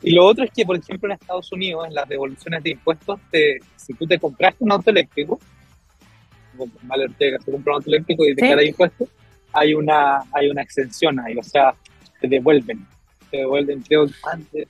y 0.02 0.12
lo 0.12 0.24
otro 0.24 0.44
es 0.44 0.50
que, 0.50 0.64
por 0.64 0.76
ejemplo, 0.76 1.08
en 1.08 1.14
Estados 1.14 1.50
Unidos, 1.52 1.86
en 1.86 1.94
las 1.94 2.08
devoluciones 2.08 2.62
de 2.62 2.70
impuestos, 2.70 3.18
te, 3.30 3.58
si 3.76 3.94
tú 3.94 4.06
te 4.06 4.18
compraste 4.18 4.62
un 4.62 4.72
auto 4.72 4.90
eléctrico, 4.90 5.38
Mal 6.82 7.02
Ortega 7.02 7.38
se 7.40 7.50
compra 7.50 7.74
un 7.74 7.76
auto 7.78 7.90
eléctrico 7.90 8.24
y 8.24 8.34
declara 8.34 8.64
impuestos, 8.64 9.08
hay 9.52 9.74
una, 9.74 10.22
hay 10.32 10.48
una 10.48 10.62
exención 10.62 11.18
ahí, 11.20 11.36
o 11.36 11.42
sea, 11.42 11.74
te 12.20 12.28
devuelven, 12.28 12.86
te 13.30 13.38
devuelven, 13.38 13.82
creo, 13.82 14.06
antes, 14.32 14.68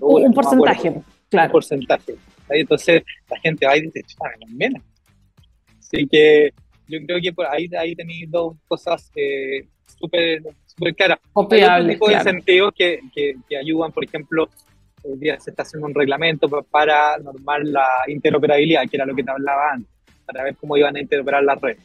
un 0.00 0.32
porcentaje, 0.32 0.94
claro. 1.28 1.46
Un 1.46 1.52
porcentaje. 1.52 2.16
Entonces 2.48 3.02
la 3.30 3.38
gente 3.40 3.66
va 3.66 3.76
y 3.76 3.82
dice, 3.82 4.02
menos. 4.48 4.82
Así 5.78 6.06
que 6.06 6.52
yo 6.88 6.98
creo 7.06 7.20
que 7.20 7.32
por 7.32 7.46
ahí, 7.46 7.68
ahí 7.78 7.94
tenéis 7.94 8.30
dos 8.30 8.56
cosas 8.68 9.10
eh, 9.14 9.66
súper 9.98 10.42
super 10.74 10.94
claras. 10.94 11.18
Hay 11.50 11.62
otro 11.64 11.88
tipo 11.88 12.08
de 12.08 12.14
incentivos 12.14 12.72
que, 12.76 13.00
que, 13.14 13.34
que, 13.48 13.56
ayudan, 13.56 13.92
por 13.92 14.04
ejemplo, 14.04 14.48
hoy 15.02 15.18
día 15.18 15.38
se 15.40 15.50
está 15.50 15.62
haciendo 15.62 15.86
un 15.86 15.94
reglamento 15.94 16.48
para 16.70 17.18
normar 17.18 17.64
la 17.64 17.86
interoperabilidad, 18.08 18.88
que 18.88 18.96
era 18.96 19.06
lo 19.06 19.14
que 19.14 19.22
te 19.22 19.30
hablaba 19.30 19.72
antes 19.72 19.92
para 20.24 20.44
ver 20.44 20.56
cómo 20.56 20.76
iban 20.76 20.96
a 20.96 21.00
interoperar 21.00 21.42
las 21.42 21.60
redes. 21.60 21.82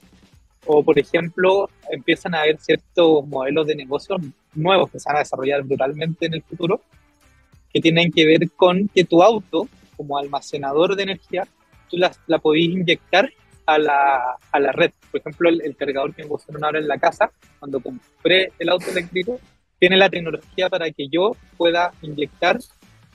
O, 0.66 0.84
por 0.84 0.98
ejemplo, 1.00 1.70
empiezan 1.90 2.36
a 2.36 2.42
haber 2.42 2.58
ciertos 2.60 3.26
modelos 3.28 3.68
de 3.68 3.76
negocios 3.76 4.22
nuevos 4.54 4.92
que 4.92 5.00
se 5.00 5.10
van 5.10 5.18
a 5.18 5.20
desarrollar 5.20 5.64
brutalmente 5.64 6.26
en 6.26 6.36
el 6.36 6.44
futuro, 6.44 6.82
que 7.74 7.82
tienen 7.82 8.12
que 8.12 8.26
ver 8.26 8.50
con 8.52 8.88
que 8.90 9.04
tu 9.04 9.24
auto, 9.24 9.68
como 9.96 10.18
almacenador 10.18 10.96
de 10.96 11.04
energía, 11.04 11.48
tú 11.90 11.98
la, 11.98 12.12
la 12.28 12.40
podés 12.40 12.64
inyectar 12.66 13.30
a 13.68 13.78
la, 13.78 14.36
a 14.52 14.60
la 14.60 14.72
red. 14.72 14.92
Por 15.12 15.22
ejemplo, 15.22 15.50
el, 15.50 15.76
cargador 15.76 16.16
que 16.16 16.24
me 16.24 16.30
pusieron 16.30 16.64
ahora 16.66 16.80
en 16.80 16.88
la 16.88 16.98
casa, 16.98 17.32
cuando 17.60 17.80
compré 17.80 18.52
el 18.58 18.70
auto 18.70 18.90
eléctrico, 18.90 19.40
tiene 19.80 19.98
la 19.98 20.10
tecnología 20.10 20.70
para 20.70 20.90
que 20.90 21.08
yo 21.08 21.36
pueda 21.56 21.92
inyectar 22.02 22.58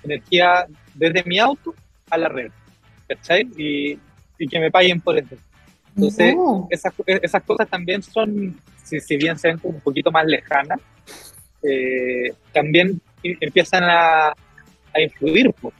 energía 0.04 0.66
desde 0.94 1.24
mi 1.24 1.40
auto 1.40 1.74
a 2.10 2.18
la 2.18 2.28
red. 2.28 2.52
¿Cachai? 3.08 3.48
Y 3.56 3.98
y 4.42 4.48
que 4.48 4.58
me 4.58 4.70
paguen 4.70 5.00
por 5.00 5.16
eso. 5.16 5.36
Entonces, 5.94 6.34
esas, 6.70 6.92
esas, 7.06 7.42
cosas 7.44 7.68
también 7.68 8.02
son, 8.02 8.58
si, 8.82 8.98
si, 8.98 9.16
bien 9.16 9.38
se 9.38 9.48
ven 9.48 9.60
un 9.62 9.80
poquito 9.80 10.10
más 10.10 10.26
lejanas, 10.26 10.80
eh, 11.62 12.32
también 12.52 13.00
empiezan 13.22 13.84
a, 13.84 14.28
a 14.28 15.00
influir. 15.00 15.52
Pues, 15.60 15.74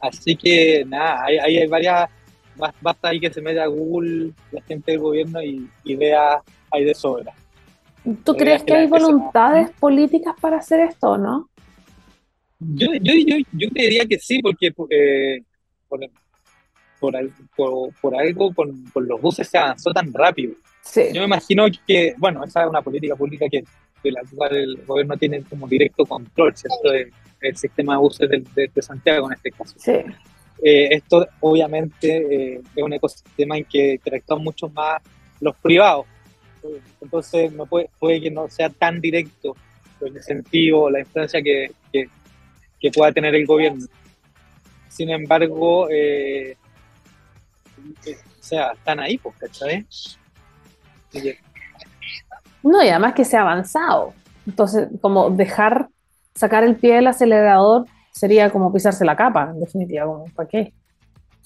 Así 0.00 0.34
que 0.34 0.84
nada, 0.84 1.24
hay, 1.24 1.38
hay, 1.38 1.66
varias, 1.68 2.10
basta 2.80 3.08
ahí 3.08 3.20
que 3.20 3.32
se 3.32 3.40
meta 3.40 3.64
a 3.64 3.66
Google 3.66 4.32
la 4.50 4.62
gente 4.62 4.92
del 4.92 5.00
gobierno 5.00 5.40
y, 5.42 5.68
vea, 5.96 6.42
hay 6.70 6.84
de 6.84 6.94
sobra. 6.94 7.32
¿Tú 8.24 8.34
crees 8.34 8.62
que, 8.64 8.74
hay 8.74 8.86
voluntades 8.86 9.70
políticas 9.78 10.34
para 10.40 10.58
hacer 10.58 10.80
esto 10.80 11.10
o 11.10 11.18
no? 11.18 11.48
Yo, 12.58 12.88
yo, 13.00 13.12
yo, 13.26 13.36
yo 13.52 13.68
creería 13.70 14.06
que 14.06 14.18
sí, 14.18 14.40
porque 14.40 14.72
eh, 14.90 15.42
por, 15.88 16.00
por, 17.56 17.94
por, 18.00 18.14
algo 18.16 18.52
con, 18.54 18.84
con, 18.92 19.06
los 19.06 19.20
buses 19.20 19.48
se 19.48 19.58
avanzó 19.58 19.92
tan 19.92 20.12
rápido. 20.12 20.54
Sí. 20.82 21.02
Yo 21.12 21.20
me 21.20 21.26
imagino 21.26 21.66
que, 21.86 22.14
bueno, 22.18 22.44
esa 22.44 22.62
es 22.62 22.68
una 22.68 22.82
política 22.82 23.14
pública 23.16 23.48
que 23.48 23.64
de 24.02 24.12
la 24.12 24.22
cual 24.34 24.56
el 24.56 24.76
gobierno 24.84 25.16
tiene 25.16 25.42
como 25.42 25.68
directo 25.68 26.04
control, 26.04 26.56
¿cierto? 26.56 26.92
el 27.40 27.56
sistema 27.56 27.94
de 27.94 27.98
buses 27.98 28.30
de, 28.30 28.70
de, 28.72 28.82
Santiago 28.82 29.26
en 29.26 29.34
este 29.34 29.50
caso. 29.50 29.74
Sí. 29.76 29.92
Eh, 30.64 30.94
esto 30.94 31.26
obviamente 31.40 32.54
eh, 32.54 32.62
es 32.76 32.82
un 32.82 32.92
ecosistema 32.92 33.58
en 33.58 33.64
que 33.64 33.94
interactúan 33.94 34.44
mucho 34.44 34.68
más 34.68 35.02
los 35.40 35.56
privados. 35.56 36.06
Entonces 37.00 37.52
no 37.52 37.66
puede, 37.66 38.20
que 38.20 38.30
no 38.30 38.48
sea 38.48 38.70
tan 38.70 39.00
directo 39.00 39.56
el 40.00 40.16
incentivo, 40.16 40.88
la 40.88 41.00
influencia 41.00 41.42
que, 41.42 41.72
pueda 42.94 43.12
tener 43.12 43.34
el 43.34 43.46
gobierno. 43.46 43.86
Sin 44.88 45.10
embargo, 45.10 45.88
eh, 45.90 46.56
o 48.06 48.42
sea, 48.42 48.72
están 48.72 49.00
ahí, 49.00 49.18
pues, 49.18 49.36
¿cachai? 49.38 49.86
No, 52.62 52.82
y 52.82 52.88
además 52.88 53.14
que 53.14 53.24
se 53.24 53.36
ha 53.36 53.42
avanzado. 53.42 54.14
Entonces, 54.46 54.88
como 55.00 55.30
dejar 55.30 55.88
sacar 56.34 56.64
el 56.64 56.76
pie 56.76 56.96
del 56.96 57.06
acelerador 57.06 57.86
sería 58.12 58.50
como 58.50 58.72
pisarse 58.72 59.04
la 59.04 59.16
capa, 59.16 59.50
en 59.52 59.60
definitiva, 59.60 60.06
como, 60.06 60.26
¿para 60.26 60.48
qué? 60.48 60.72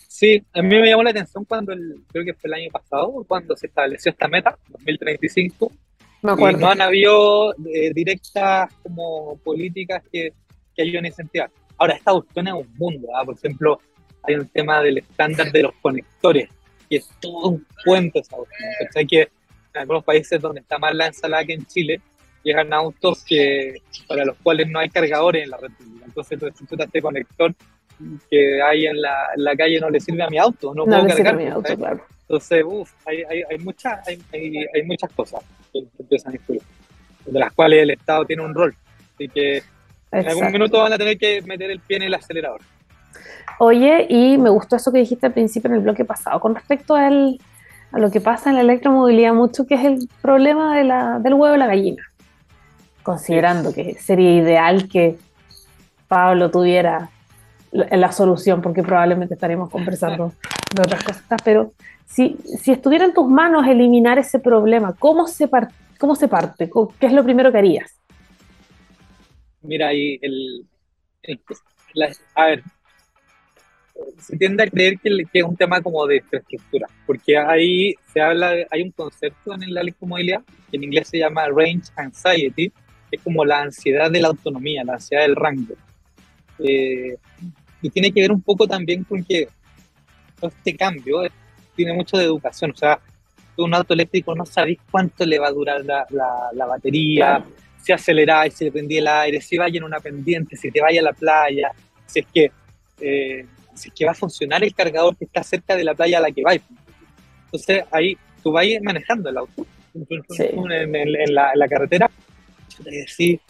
Sí, 0.09 0.44
a 0.52 0.62
mí 0.62 0.68
me 0.68 0.88
llamó 0.88 1.02
la 1.02 1.11
atención 1.11 1.44
cuando, 1.44 1.72
el, 1.72 2.02
creo 2.09 2.24
que 2.24 2.35
fue 2.35 2.48
el 2.48 2.55
año 2.55 2.70
pasado, 2.70 3.24
cuando 3.26 3.57
se 3.57 3.66
estableció 3.66 4.11
esta 4.11 4.29
meta, 4.29 4.59
2035, 4.68 5.72
me 6.22 6.33
acuerdo. 6.33 6.59
y 6.59 6.61
no 6.61 6.70
han 6.70 6.81
habido 6.81 7.55
eh, 7.66 7.92
directas 7.94 8.72
como 8.83 9.38
políticas 9.44 10.02
que, 10.11 10.33
que 10.74 10.83
ayuden 10.83 11.05
a 11.05 11.09
incentivar. 11.09 11.50
Ahora, 11.79 11.94
esta 11.94 12.12
cuestión 12.12 12.48
es 12.48 12.55
un 12.55 12.74
mundo, 12.76 13.09
¿ah? 13.14 13.24
por 13.24 13.37
ejemplo, 13.37 13.81
hay 14.22 14.35
un 14.35 14.48
tema 14.48 14.83
del 14.83 14.98
estándar 14.98 15.52
de 15.52 15.62
los 15.62 15.74
conectores, 15.81 16.48
que 16.88 16.96
es 16.96 17.09
todo 17.20 17.50
un 17.50 17.66
cuento 17.85 18.18
esa 18.18 18.37
cuestión. 18.37 18.70
Pensé 18.79 19.07
que 19.07 19.20
en 19.22 19.81
algunos 19.81 20.05
países 20.05 20.40
donde 20.40 20.61
está 20.61 20.79
más 20.79 20.94
la 20.94 21.07
ensalada 21.07 21.44
que 21.44 21.52
en 21.52 21.66
Chile, 21.66 22.00
llegan 22.47 22.73
autos 22.73 23.25
que, 23.25 23.83
para 24.07 24.25
los 24.25 24.37
cuales 24.37 24.69
no 24.69 24.79
hay 24.79 24.89
cargadores 24.89 25.43
en 25.43 25.51
la 25.51 25.57
red 25.57 25.71
pública. 25.77 26.05
Entonces, 26.07 26.39
tú 26.39 26.77
este 26.79 27.03
conector 27.03 27.53
que 28.31 28.63
hay 28.63 28.87
en 28.87 29.03
la, 29.03 29.15
en 29.37 29.43
la, 29.43 29.57
calle 29.57 29.81
no 29.81 29.91
le 29.91 29.99
sirve 29.99 30.23
a 30.23 30.31
mi 30.31 30.39
auto, 30.39 30.73
no, 30.73 30.85
puedo 30.85 31.07
cargar. 31.09 31.37
Mi 31.37 31.49
auto, 31.49 31.77
claro. 31.77 32.05
Entonces, 32.23 32.63
uff, 32.65 32.93
hay, 33.05 33.23
hay, 33.29 33.43
hay, 33.51 33.59
muchas, 33.59 34.07
hay, 34.07 34.21
hay, 34.33 34.83
muchas 34.85 35.11
cosas 35.13 35.43
que 35.73 35.85
empiezan 35.99 36.33
a 36.33 36.37
influir, 36.37 36.63
de 37.25 37.39
las 37.39 37.53
cuales 37.53 37.83
el 37.83 37.91
Estado 37.91 38.25
tiene 38.25 38.45
un 38.45 38.55
rol. 38.55 38.77
Así 39.15 39.29
que 39.29 39.63
en 40.13 40.29
algún 40.29 40.53
minuto 40.53 40.79
van 40.79 40.93
a 40.93 40.99
tener 40.99 41.19
que 41.19 41.43
meter 41.43 41.71
el 41.71 41.81
pie 41.81 41.97
en 41.97 42.05
el 42.05 42.15
acelerador. 42.15 42.61
Oye, 43.59 44.07
y 44.09 44.39
me 44.39 44.51
gustó 44.51 44.77
eso 44.77 44.93
que 44.93 44.99
dijiste 44.99 45.27
al 45.27 45.33
principio 45.33 45.69
en 45.69 45.77
el 45.77 45.83
bloque 45.83 46.05
pasado, 46.05 46.39
con 46.39 46.55
respecto 46.55 46.95
al, 46.95 47.39
a 47.91 47.99
lo 47.99 48.11
que 48.11 48.21
pasa 48.21 48.51
en 48.51 48.57
la 48.57 48.63
electromovilidad 48.63 49.33
mucho, 49.33 49.67
que 49.67 49.75
es 49.75 49.85
el 49.85 50.09
problema 50.23 50.77
de 50.77 50.85
la, 50.85 51.19
del 51.19 51.35
huevo 51.35 51.57
y 51.57 51.59
la 51.59 51.67
gallina 51.67 52.03
considerando 53.07 53.73
que 53.73 53.95
sería 53.95 54.33
ideal 54.35 54.88
que 54.88 55.16
Pablo 56.09 56.51
tuviera 56.51 57.09
la, 57.71 58.11
solución, 58.11 58.61
porque 58.61 58.83
probablemente 58.83 59.35
estaremos 59.35 59.71
conversando 59.71 60.33
de 60.75 60.83
otras 60.83 61.05
cosas, 61.05 61.40
pero 61.45 61.73
si, 62.05 62.37
si 62.61 62.73
estuviera 62.73 63.05
en 63.05 63.14
tus 63.14 63.29
manos 63.29 63.64
eliminar 63.69 64.19
ese 64.19 64.40
problema, 64.40 64.92
¿cómo 64.99 65.29
se, 65.29 65.49
cómo 66.01 66.16
se 66.16 66.27
parte? 66.27 66.69
¿Qué 66.99 67.07
es 67.07 67.12
lo 67.12 67.23
primero 67.23 67.53
que 67.53 67.59
harías? 67.59 67.97
Mira, 69.62 69.87
ahí 69.88 70.19
el, 70.21 70.66
a 72.35 72.47
ver, 72.47 72.64
se 74.19 74.37
tiende 74.37 74.64
a 74.64 74.66
creer 74.66 74.99
que, 74.99 75.11
es 75.33 75.45
un 75.45 75.57
tema 75.57 75.81
como 75.81 76.05
de 76.09 76.16
infraestructura, 76.16 76.88
porque 77.07 77.38
ahí 77.38 77.95
se 78.12 78.21
habla, 78.21 78.53
hay 78.69 78.83
un 78.83 78.90
concepto 78.90 79.55
en 79.55 79.73
la 79.73 79.83
electromovilidad 79.83 80.42
que 80.73 80.77
en 80.77 80.83
inglés 80.83 81.07
se 81.07 81.19
llama 81.19 81.47
range 81.47 81.92
anxiety, 81.95 82.73
es 83.11 83.21
como 83.23 83.45
la 83.45 83.62
ansiedad 83.62 84.11
de 84.11 84.21
la 84.21 84.29
autonomía, 84.29 84.85
la 84.85 84.95
ansiedad 84.95 85.23
del 85.23 85.37
rango. 85.37 85.75
Eh, 86.59 87.16
y 87.83 87.90
tiene 87.90 88.11
que 88.11 88.21
ver 88.21 88.33
un 88.33 88.42
poco 88.42 88.66
también 88.66 89.05
con 89.05 89.23
que 89.23 89.49
este 90.40 90.77
cambio 90.77 91.23
tiene 91.75 91.92
mucho 91.92 92.16
de 92.16 92.25
educación, 92.25 92.71
o 92.71 92.77
sea, 92.77 92.99
un 93.59 93.75
auto 93.75 93.95
eléctrico 93.95 94.35
no 94.35 94.45
sabéis 94.45 94.79
cuánto 94.90 95.25
le 95.25 95.38
va 95.38 95.49
a 95.49 95.53
durar 95.53 95.85
la, 95.85 96.07
la, 96.53 96.66
batería, 96.66 97.42
si 97.83 97.92
aceleráis, 97.92 98.55
si 98.55 98.71
prendí 98.71 98.99
el 98.99 99.07
aire, 99.07 99.40
si 99.40 99.57
vaya 99.57 99.79
en 99.79 99.85
una 99.85 100.01
pendiente, 100.01 100.57
si 100.57 100.71
te 100.71 100.81
vaya 100.81 101.01
a 101.01 101.05
la 101.05 101.12
playa, 101.12 101.71
si 102.07 102.21
es 102.21 102.27
que 102.33 102.51
eh, 103.01 103.47
si 103.75 103.88
es 103.88 103.95
que 103.95 104.05
va 104.05 104.12
a 104.12 104.14
funcionar 104.14 104.62
el 104.64 104.75
cargador 104.75 105.16
que 105.16 105.25
está 105.25 105.42
cerca 105.42 105.77
de 105.77 105.85
la 105.85 105.95
playa 105.95 106.19
a 106.19 106.23
la 106.23 106.31
que 106.31 106.42
vais. 106.42 106.62
Entonces 107.47 107.85
ahí 107.90 108.16
tú 108.42 108.53
vas 108.53 108.66
manejando 108.83 109.31
el 109.31 109.38
auto 109.38 109.66
en, 109.95 111.35
la, 111.35 111.53
en 111.53 111.59
la 111.59 111.69
carretera 111.69 112.11
y 112.85 112.97
decir, 112.97 113.41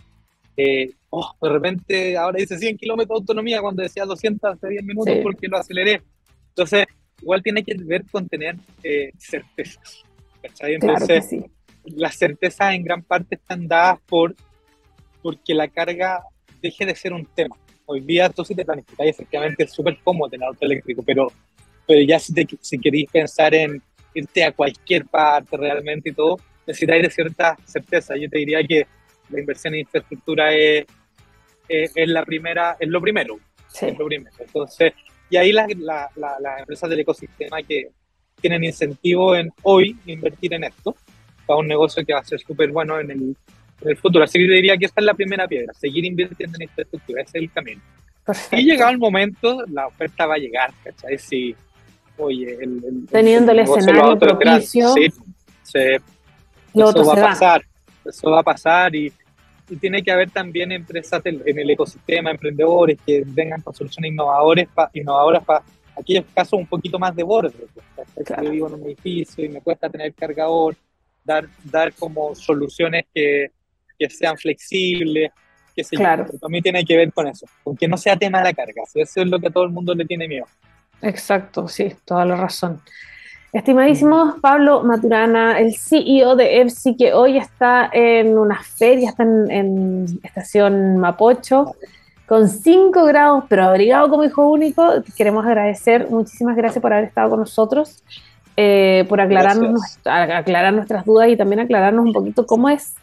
eh, 0.56 0.90
oh, 1.10 1.32
de 1.40 1.48
repente 1.48 2.16
ahora 2.16 2.38
dice 2.38 2.58
100 2.58 2.78
kilómetros 2.78 3.18
de 3.18 3.22
autonomía 3.22 3.60
cuando 3.60 3.82
decía 3.82 4.04
200 4.04 4.54
hace 4.54 4.68
10 4.68 4.84
minutos 4.84 5.14
porque 5.22 5.48
lo 5.48 5.58
aceleré. 5.58 6.02
Entonces, 6.48 6.86
igual 7.20 7.42
tiene 7.42 7.62
que 7.62 7.74
ver 7.78 8.04
con 8.10 8.28
tener 8.28 8.56
eh, 8.82 9.12
certezas. 9.18 10.02
Entonces, 10.42 11.36
las 11.84 12.16
certezas 12.16 12.74
en 12.74 12.84
gran 12.84 13.02
parte 13.02 13.36
están 13.36 13.66
dadas 13.66 14.00
por 14.06 14.34
porque 15.22 15.54
la 15.54 15.68
carga 15.68 16.22
deje 16.62 16.86
de 16.86 16.94
ser 16.94 17.12
un 17.12 17.26
tema. 17.26 17.56
Hoy 17.84 18.00
día 18.00 18.28
tú 18.28 18.44
si 18.44 18.54
te 18.54 18.64
planificas, 18.64 19.06
efectivamente 19.06 19.64
es 19.64 19.72
súper 19.72 19.98
cómodo 20.02 20.30
tener 20.30 20.46
auto 20.46 20.64
eléctrico, 20.64 21.02
pero, 21.02 21.32
pero 21.86 22.00
ya 22.00 22.18
si, 22.18 22.32
te, 22.32 22.46
si 22.60 22.78
queréis 22.78 23.10
pensar 23.10 23.54
en 23.54 23.82
irte 24.14 24.44
a 24.44 24.52
cualquier 24.52 25.04
parte 25.06 25.56
realmente 25.56 26.10
y 26.10 26.12
todo, 26.12 26.38
necesitáis 26.66 27.02
de 27.02 27.10
cierta 27.10 27.56
certeza. 27.64 28.16
Yo 28.16 28.28
te 28.30 28.38
diría 28.38 28.62
que 28.66 28.86
la 29.30 29.40
inversión 29.40 29.74
en 29.74 29.80
infraestructura 29.80 30.52
es, 30.52 30.86
es, 31.68 32.08
la 32.08 32.24
primera, 32.24 32.76
es 32.78 32.88
lo 32.88 33.00
primero. 33.00 33.38
Es 33.80 33.98
lo 33.98 34.06
primero. 34.06 34.34
Entonces, 34.38 34.92
y 35.28 35.36
ahí 35.36 35.52
las 35.52 35.68
la, 35.76 36.08
la, 36.16 36.58
empresas 36.58 36.88
del 36.88 37.00
ecosistema 37.00 37.62
que 37.62 37.90
tienen 38.40 38.64
incentivo 38.64 39.34
en 39.34 39.50
hoy 39.62 39.96
invertir 40.06 40.54
en 40.54 40.64
esto, 40.64 40.94
para 41.46 41.58
un 41.60 41.68
negocio 41.68 42.04
que 42.04 42.12
va 42.12 42.20
a 42.20 42.24
ser 42.24 42.40
súper 42.40 42.70
bueno 42.70 43.00
en 43.00 43.10
el, 43.10 43.36
en 43.80 43.88
el, 43.88 43.96
futuro. 43.96 44.24
Así 44.24 44.38
que 44.38 44.44
diría 44.44 44.76
que 44.76 44.86
esta 44.86 45.00
es 45.00 45.06
la 45.06 45.14
primera 45.14 45.48
piedra, 45.48 45.72
seguir 45.74 46.04
invirtiendo 46.04 46.56
en 46.56 46.64
infraestructura, 46.64 47.22
ese 47.22 47.38
es 47.38 47.44
el 47.44 47.52
camino. 47.52 47.80
Y 48.52 48.64
llegado 48.64 48.90
el 48.90 48.98
momento, 48.98 49.64
la 49.72 49.86
oferta 49.86 50.26
va 50.26 50.34
a 50.34 50.38
llegar, 50.38 50.72
¿cachai? 50.82 51.16
Si, 51.16 51.54
oye, 52.18 52.58
el, 52.60 53.06
teniendo 53.10 53.52
el, 53.52 53.60
escenario 53.60 54.18
propicio, 54.18 54.92
sí, 54.94 55.06
se, 55.62 55.94
eso 56.74 57.04
va 57.04 57.12
a 57.12 57.16
pasar 57.16 57.62
eso 58.08 58.30
va 58.30 58.40
a 58.40 58.44
pasar 58.44 58.94
y, 58.94 59.12
tiene 59.80 60.00
que 60.00 60.12
haber 60.12 60.30
también 60.30 60.70
empresas 60.70 61.20
en 61.24 61.58
el 61.58 61.70
ecosistema, 61.70 62.30
emprendedores 62.30 63.00
que 63.04 63.24
vengan 63.26 63.60
con 63.62 63.74
soluciones 63.74 64.12
innovadoras 64.12 64.68
innovadoras 64.92 65.44
para 65.44 65.64
aquellos 65.98 66.24
casos 66.32 66.60
un 66.60 66.68
poquito 66.68 67.00
más 67.00 67.16
de 67.16 67.24
borde. 67.24 67.66
Pues, 68.14 68.28
yo 68.44 68.50
vivo 68.50 68.68
en 68.68 68.74
un 68.74 68.84
edificio 68.84 69.44
y 69.44 69.48
me 69.48 69.60
cuesta 69.60 69.90
tener 69.90 70.14
cargador, 70.14 70.76
dar, 71.24 71.48
dar 71.64 71.92
como 71.94 72.32
soluciones 72.36 73.06
que, 73.12 73.50
que 73.98 74.08
sean 74.08 74.36
flexibles, 74.36 75.32
que 75.74 75.84
se 75.84 75.96
claro. 75.96 76.26
también 76.40 76.62
tiene 76.62 76.84
que 76.84 76.96
ver 76.96 77.12
con 77.12 77.26
eso, 77.26 77.46
con 77.62 77.76
que 77.76 77.88
no 77.88 77.96
sea 77.96 78.16
tema 78.16 78.38
de 78.38 78.44
la 78.44 78.54
carga, 78.54 78.82
eso 78.94 79.20
es 79.20 79.28
lo 79.28 79.38
que 79.38 79.48
a 79.48 79.50
todo 79.50 79.64
el 79.64 79.70
mundo 79.70 79.94
le 79.94 80.04
tiene 80.04 80.28
miedo. 80.28 80.46
Exacto, 81.02 81.68
sí, 81.68 81.94
toda 82.04 82.24
la 82.24 82.36
razón. 82.36 82.80
Estimadísimo 83.52 84.36
Pablo 84.40 84.82
Maturana, 84.82 85.58
el 85.58 85.74
CEO 85.76 86.36
de 86.36 86.60
EFSI, 86.60 86.96
que 86.96 87.14
hoy 87.14 87.38
está 87.38 87.88
en 87.92 88.38
una 88.38 88.60
feria, 88.62 89.10
está 89.10 89.22
en, 89.22 90.20
estación 90.22 90.98
Mapocho, 90.98 91.74
con 92.26 92.48
5 92.48 93.04
grados, 93.04 93.44
pero 93.48 93.64
abrigado 93.64 94.10
como 94.10 94.24
hijo 94.24 94.48
único. 94.50 94.94
Queremos 95.16 95.46
agradecer, 95.46 96.10
muchísimas 96.10 96.56
gracias 96.56 96.82
por 96.82 96.92
haber 96.92 97.04
estado 97.04 97.30
con 97.30 97.40
nosotros, 97.40 98.02
eh, 98.56 99.06
por 99.08 99.20
aclararnos, 99.20 99.80
aclarar 100.04 100.74
nuestras 100.74 101.04
dudas 101.04 101.28
y 101.28 101.36
también 101.36 101.60
aclararnos 101.60 102.04
un 102.04 102.12
poquito 102.12 102.46
cómo 102.46 102.68
es, 102.68 102.94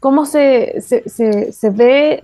cómo 0.00 0.24
se, 0.24 0.80
se, 0.80 1.52
se, 1.52 1.70
ve 1.70 2.20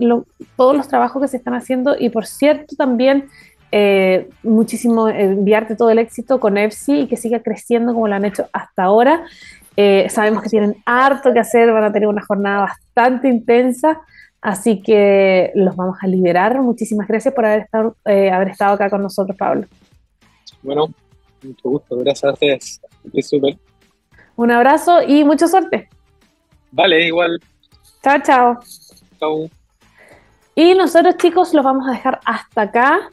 todos 0.57 0.75
los 0.75 0.87
trabajos 0.87 1.21
que 1.21 1.27
se 1.27 1.37
están 1.37 1.53
haciendo 1.53 1.95
y 1.97 2.09
por 2.09 2.25
cierto 2.25 2.75
también 2.75 3.29
eh, 3.71 4.29
muchísimo 4.43 5.07
enviarte 5.07 5.75
todo 5.75 5.89
el 5.89 5.99
éxito 5.99 6.39
con 6.39 6.57
EFSI 6.57 7.01
y 7.01 7.07
que 7.07 7.17
siga 7.17 7.41
creciendo 7.41 7.93
como 7.93 8.07
lo 8.07 8.15
han 8.15 8.25
hecho 8.25 8.47
hasta 8.53 8.83
ahora. 8.83 9.25
Eh, 9.77 10.07
sabemos 10.09 10.43
que 10.43 10.49
tienen 10.49 10.75
harto 10.85 11.33
que 11.33 11.39
hacer, 11.39 11.71
van 11.71 11.85
a 11.85 11.93
tener 11.93 12.07
una 12.07 12.23
jornada 12.25 12.61
bastante 12.61 13.29
intensa, 13.29 14.01
Así 14.41 14.81
que 14.81 15.51
los 15.53 15.75
vamos 15.75 15.97
a 16.01 16.07
liberar. 16.07 16.59
Muchísimas 16.61 17.07
gracias 17.07 17.33
por 17.33 17.45
haber 17.45 17.61
estado, 17.61 17.95
eh, 18.05 18.31
haber 18.31 18.49
estado 18.49 18.73
acá 18.73 18.89
con 18.89 19.03
nosotros, 19.03 19.37
Pablo. 19.37 19.67
Bueno, 20.63 20.87
mucho 21.43 21.69
gusto. 21.69 21.97
Gracias 21.97 22.23
a 22.23 22.33
ustedes. 22.33 22.81
súper. 23.21 23.57
Un 24.35 24.49
abrazo 24.49 25.03
y 25.03 25.23
mucha 25.23 25.47
suerte. 25.47 25.89
Vale, 26.71 27.05
igual. 27.05 27.39
Chao, 28.01 28.17
chao. 28.23 28.59
Chao. 29.19 29.49
Y 30.55 30.73
nosotros, 30.73 31.17
chicos, 31.17 31.53
los 31.53 31.63
vamos 31.63 31.87
a 31.87 31.91
dejar 31.91 32.19
hasta 32.25 32.63
acá. 32.63 33.11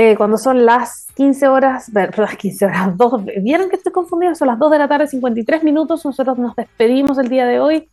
Eh, 0.00 0.14
cuando 0.16 0.38
son 0.38 0.64
las 0.64 1.08
15 1.16 1.48
horas, 1.48 1.90
perdón, 1.92 2.14
las 2.26 2.36
15 2.36 2.66
horas, 2.66 2.96
2, 2.96 3.24
¿vieron 3.42 3.68
que 3.68 3.74
estoy 3.74 3.92
confundido? 3.92 4.32
Son 4.36 4.46
las 4.46 4.56
2 4.56 4.70
de 4.70 4.78
la 4.78 4.86
tarde, 4.86 5.08
53 5.08 5.64
minutos. 5.64 6.04
Nosotros 6.04 6.38
nos 6.38 6.54
despedimos 6.54 7.18
el 7.18 7.28
día 7.28 7.46
de 7.46 7.58
hoy. 7.58 7.88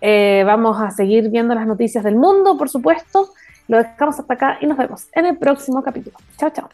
Eh, 0.00 0.44
vamos 0.46 0.80
a 0.80 0.92
seguir 0.92 1.30
viendo 1.30 1.56
las 1.56 1.66
noticias 1.66 2.04
del 2.04 2.14
mundo, 2.14 2.56
por 2.56 2.68
supuesto. 2.68 3.30
Lo 3.66 3.78
dejamos 3.78 4.20
hasta 4.20 4.34
acá 4.34 4.58
y 4.60 4.66
nos 4.68 4.78
vemos 4.78 5.08
en 5.12 5.26
el 5.26 5.36
próximo 5.36 5.82
capítulo. 5.82 6.16
Chao, 6.36 6.50
chao. 6.50 6.68